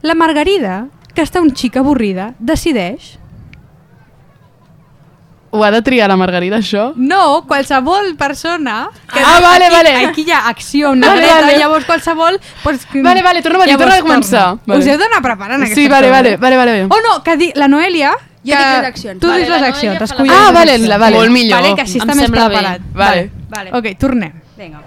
[0.03, 3.19] La Margarida, que està un xic avorrida, decideix...
[5.55, 6.95] Ho ha de triar la Margarida, això?
[6.97, 8.87] No, qualsevol persona...
[9.13, 9.91] Que Ah, vale, aquí, vale.
[10.07, 11.59] Aquí hi ha acció, Vale, negreta, vale.
[11.59, 12.39] llavors qualsevol...
[12.63, 14.47] Pues, Vale, vale, torna a torna a començar.
[14.65, 14.81] Vale.
[14.81, 16.87] Us heu d'anar preparant aquesta Sí, vale, vale, vale, vale.
[16.89, 18.15] Oh no, que di, la Noelia...
[18.43, 19.21] Jo que dic les accions.
[19.21, 21.17] Tu Vale, dius les accions, Ah, vale, la- vale.
[21.21, 21.61] Molt millor.
[21.61, 22.81] Vale, que així està més preparat.
[22.97, 23.29] Vale.
[23.53, 23.77] Vale.
[23.77, 24.33] Ok, tornem.
[24.57, 24.81] Vinga.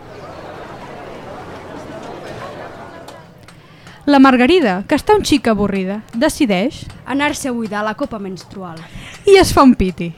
[4.06, 8.78] La Margarida, que està un xic avorrida, decideix Anar-se a buidar la copa menstrual.
[9.26, 10.14] i es fa un piti.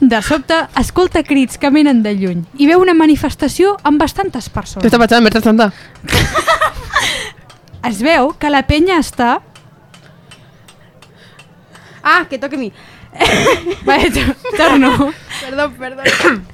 [0.00, 4.54] De sobte, escolta crits que venen de lluny i veu una manifestació amb bastantes Què
[4.54, 4.84] persones.
[4.90, 5.72] està passant, Berta Santa?
[7.88, 9.38] Es veu que la penya està...
[12.02, 12.72] Ah, que toca a mi.
[13.84, 15.12] Vale, to- torno.
[15.40, 16.02] Perdó, perdó.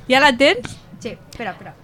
[0.09, 0.77] Ja la tens?
[1.01, 1.75] Sí, espera, espera.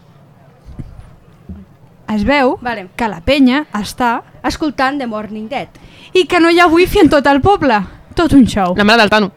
[2.10, 2.88] Es veu Vale.
[2.96, 4.20] que la penya està...
[4.42, 5.68] Escoltant The Morning Dead.
[6.16, 7.76] I que no hi ha wifi en tot el poble.
[8.16, 8.74] Tot un show.
[8.76, 9.30] La mare del Tano.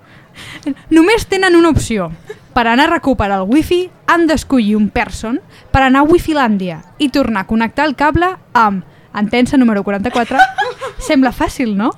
[0.90, 2.08] Només tenen una opció.
[2.54, 5.40] Per anar a recuperar el wifi han d'escollir un person
[5.74, 10.40] per anar a Wifilàndia i tornar a connectar el cable amb antensa número 44.
[11.08, 11.92] Sembla fàcil, no?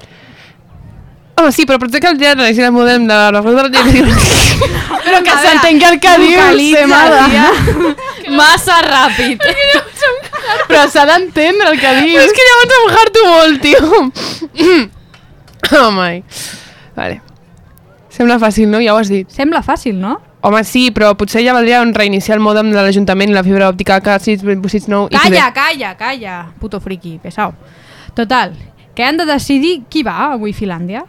[1.36, 3.86] Home, sí, però potser que el dia de el modem de la flor de la
[5.06, 6.56] Però que s'entengui el que dius,
[7.30, 7.50] tia.
[8.40, 9.44] Massa ràpid.
[10.68, 12.24] Però s'ha d'entendre el que Però dius.
[12.26, 13.82] és que llavors em harto molt, tio.
[15.80, 16.24] oh my.
[16.96, 17.22] Vale.
[18.10, 18.80] Sembla fàcil, no?
[18.80, 19.30] Ja ho has dit.
[19.32, 20.18] Sembla fàcil, no?
[20.46, 23.72] Home, sí, però potser ja valdria un reiniciar el mòdem de l'Ajuntament i la fibra
[23.72, 27.56] òptica K689 i Calla, calla, calla, puto friki, pesau.
[28.16, 28.54] Total,
[28.96, 31.02] que han de decidir qui va a Wifilàndia.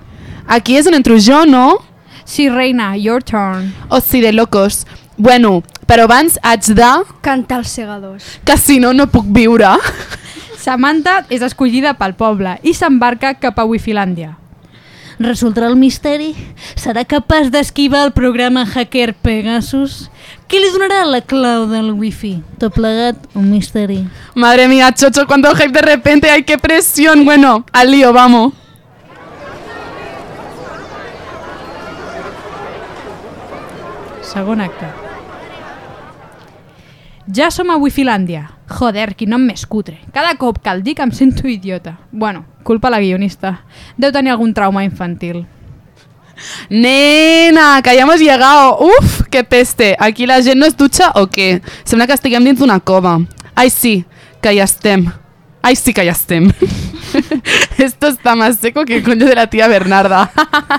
[0.49, 1.77] Aquí és on entro jo, no?
[2.25, 3.75] Sí, reina, your turn.
[3.91, 4.87] O sí, de locos.
[5.19, 6.93] Bueno, però abans haig de...
[7.23, 8.27] Cantar els segadors.
[8.45, 9.77] Que si no, no puc viure.
[10.59, 14.35] Samantha és escollida pel poble i s'embarca cap a Wifilàndia.
[15.17, 16.35] Resoldrà el misteri?
[16.77, 20.11] Serà capaç d'esquivar el programa hacker Pegasus?
[20.47, 22.35] Qui li donarà la clau del wifi?
[22.61, 24.03] Tot plegat, un misteri.
[24.35, 27.25] Madre mía, Chocho, cuánto hype de repente, ay, qué presión.
[27.25, 28.53] Bueno, al lío, vamos.
[34.21, 34.87] Segon acte.
[37.27, 38.53] Ja som a Wifilàndia.
[38.71, 39.97] Joder, quin nom més cutre.
[40.15, 41.97] Cada cop que el dic em sento idiota.
[42.13, 43.65] Bueno, culpa la guionista.
[43.99, 45.45] Deu tenir algun trauma infantil.
[46.71, 48.79] Nena, que ya hemos llegado.
[48.79, 49.97] Uf, qué peste.
[49.99, 51.63] Aquí la gent no es dutxa o què?
[51.83, 53.19] Sembla que estiguem dins d'una cova.
[53.57, 54.05] Ai, sí,
[54.41, 55.09] que ja estem.
[55.63, 56.53] Ai, sí que ja estem.
[57.79, 60.31] Esto está más seco que el coño de la tía Bernarda.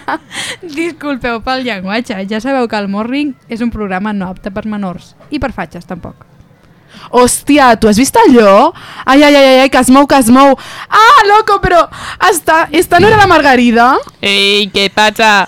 [0.62, 2.24] Disculpeu pel llenguatge.
[2.30, 5.16] Ja sabeu que el Morning és un programa no apte per menors.
[5.28, 6.37] I per fatxes, tampoc.
[7.10, 8.74] Hòstia, ¿tú has visto allò?
[9.06, 10.58] Ai, ai, ai, ai, que es mou, que es mou.
[10.90, 11.90] Ah, loco, pero
[12.20, 13.98] hasta, esta no era la Margarida.
[14.22, 15.48] Ey, ¿qué pasa?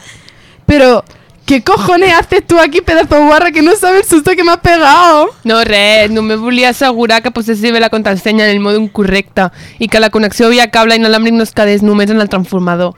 [0.66, 1.04] Pero,
[1.46, 4.52] ¿qué cojones haces tú aquí, pedazo de guarra, que no sabes el susto que me
[4.52, 5.30] ha pegado?
[5.44, 9.88] No, res, només volia assegurar que posessis bé la contrasenya en el mode incorrecte i
[9.88, 12.94] que la connexió via cable inalàmbric no es quedés només en el transformador.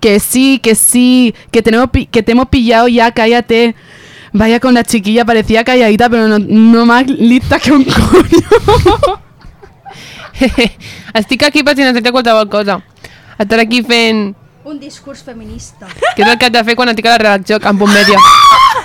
[0.00, 3.74] Que sí, que sí, que, tenemos, que te hemos pillado ya, cállate.
[4.36, 9.20] Vaya con la chiquilla, parecía calladita, pero no, no más lista que un coño.
[11.14, 12.82] Estic aquí per si necessita qualsevol cosa.
[13.38, 14.36] Estar aquí fent...
[14.64, 15.88] Un discurs feminista.
[15.88, 18.20] Què és el que has de fer quan et toca la redacció a Campus Media?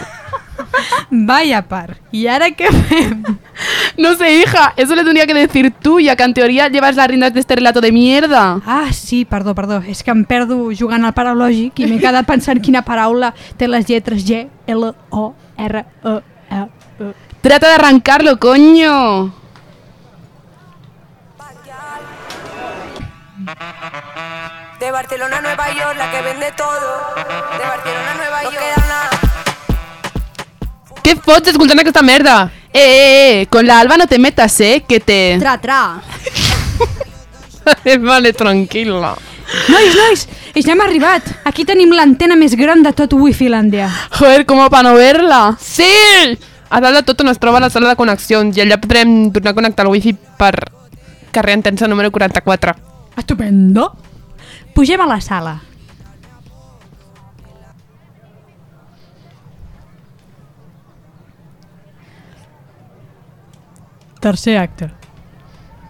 [1.09, 1.97] Vaya par.
[2.11, 2.67] ¿Y ahora qué?
[3.97, 7.07] No sé, hija, eso le tenía que decir tú, ya que en teoría llevas las
[7.07, 8.59] riendas de este relato de mierda.
[8.65, 9.83] Ah, sí, perdó, perdó.
[9.85, 13.85] És que em perdo jugant al paralògic i m'he quedat pensant quina paraula té les
[13.85, 16.15] lletres G, L, O, R, E,
[16.49, 16.63] E,
[17.03, 17.13] E.
[17.41, 19.33] Trata de arrancarlo, coño.
[24.79, 27.13] De Barcelona a Nueva York, la que vende todo.
[27.15, 28.55] De Barcelona a Nueva York.
[28.55, 29.10] No queda nada.
[31.11, 32.33] Què fots escoltant aquesta merda?
[32.71, 33.07] Eh, eh,
[33.41, 35.35] eh, con la Alba no te metas, eh, que te...
[35.41, 35.99] Tra, tra.
[37.99, 39.09] vale, tranquil·la.
[39.67, 40.21] Nois, nois,
[40.55, 41.25] ja hem arribat.
[41.43, 43.89] Aquí tenim l'antena més gran de tot Wifilàndia.
[44.21, 45.57] Joder, ¿cómo para no verla?
[45.59, 45.91] Sí!
[46.69, 49.51] A dalt de tot on es troba la sala de connexions i allà podrem tornar
[49.51, 50.53] a connectar el wifi per
[51.35, 52.77] carrer Entensa número 44.
[53.19, 53.89] Estupendo.
[54.71, 55.57] Pugem a la sala.
[64.21, 64.89] Tercer acte.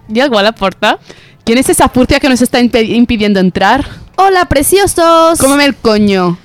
[0.09, 0.97] ¿Y algo a la puerta?
[1.45, 3.85] ¿Quién es esa furcia que nos está impe- impidiendo entrar?
[4.15, 5.37] Hola, preciosos!
[5.39, 6.37] Cómeme el coño.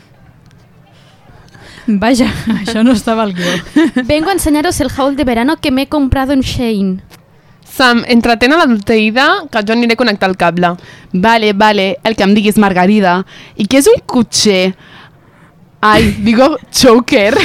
[1.87, 2.27] Vaja,
[2.59, 3.53] això no estava al guió.
[4.05, 7.01] Vengo a enseñaros el haul de verano que me he comprado en Shane.
[7.77, 10.75] Sam, entretén a l'adulteïda que jo aniré a connectar el cable.
[11.13, 13.27] Vale, vale, el que em diguis Margarida.
[13.55, 14.75] ¿Y qué es un cuché?
[15.89, 17.39] Ay, digo choker.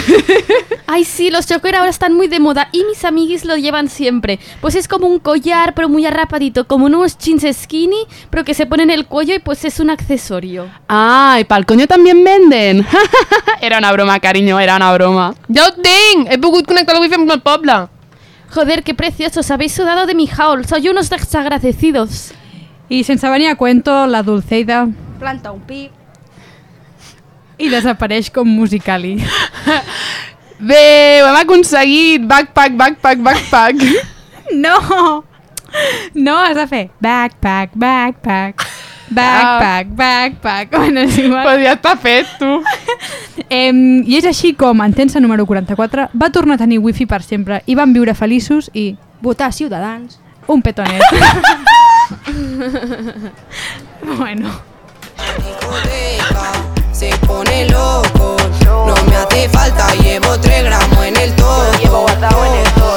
[0.87, 4.39] Ay, sí, los choker ahora están muy de moda y mis amiguis lo llevan siempre.
[4.61, 8.65] Pues es como un collar, pero muy arrapadito, como unos jeans skinny, pero que se
[8.65, 10.67] pone en el cuello y pues es un accesorio.
[10.87, 12.83] Ay, pa'l coño también venden.
[13.61, 15.35] era una broma, cariño, era una broma.
[15.47, 16.31] Ho tinc!
[16.31, 17.89] He pogut connectar el wifi amb el poble.
[18.55, 22.33] Joder, qué preciosos, habéis sudado de mi haul, soy unos desagradecidos.
[22.89, 24.89] I sense venir a cuento, la Dulceida
[25.19, 25.91] Planta un pi.
[27.61, 29.17] I desapareix com musicali.
[30.61, 32.25] Bé, ho hem aconseguit!
[32.29, 33.75] Backpack, backpack, backpack!
[34.51, 35.23] No!
[36.13, 38.65] No, has de fer backpack, backpack,
[39.09, 40.71] backpack, backpack.
[40.77, 41.43] Bueno, és igual.
[41.45, 42.49] Pues ja està fet, tu.
[43.47, 47.61] Em, I és així com Entensa número 44 va tornar a tenir wifi per sempre
[47.65, 48.95] i van viure feliços i...
[49.21, 50.19] Votar Ciutadans.
[50.47, 51.01] Un petonet.
[54.17, 54.49] bueno.
[57.01, 58.37] Se pone loco,
[58.85, 61.73] no me hace falta, llevo 3 gramos en el todo.
[61.79, 62.91] Llevo guardado en el todo.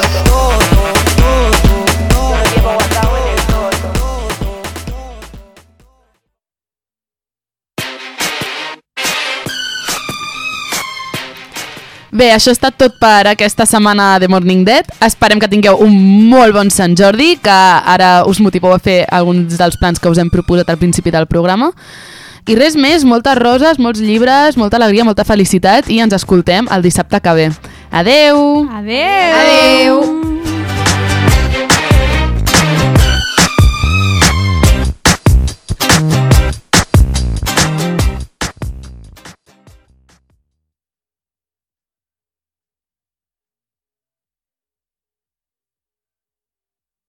[12.12, 14.84] Bé, això ha estat tot per aquesta setmana de Morning Dead.
[15.00, 15.96] Esperem que tingueu un
[16.28, 17.57] molt bon Sant Jordi, que
[17.96, 21.24] ara us motiveu a fer alguns dels plans que us hem proposat al principi del
[21.24, 21.72] programa.
[22.45, 26.84] I res més, moltes roses, molts llibres, molta alegria, molta felicitat i ens escoltem el
[26.84, 27.49] dissabte que ve.
[27.88, 28.45] Adeu!
[28.82, 29.40] Adeu!
[29.40, 30.34] Adeu!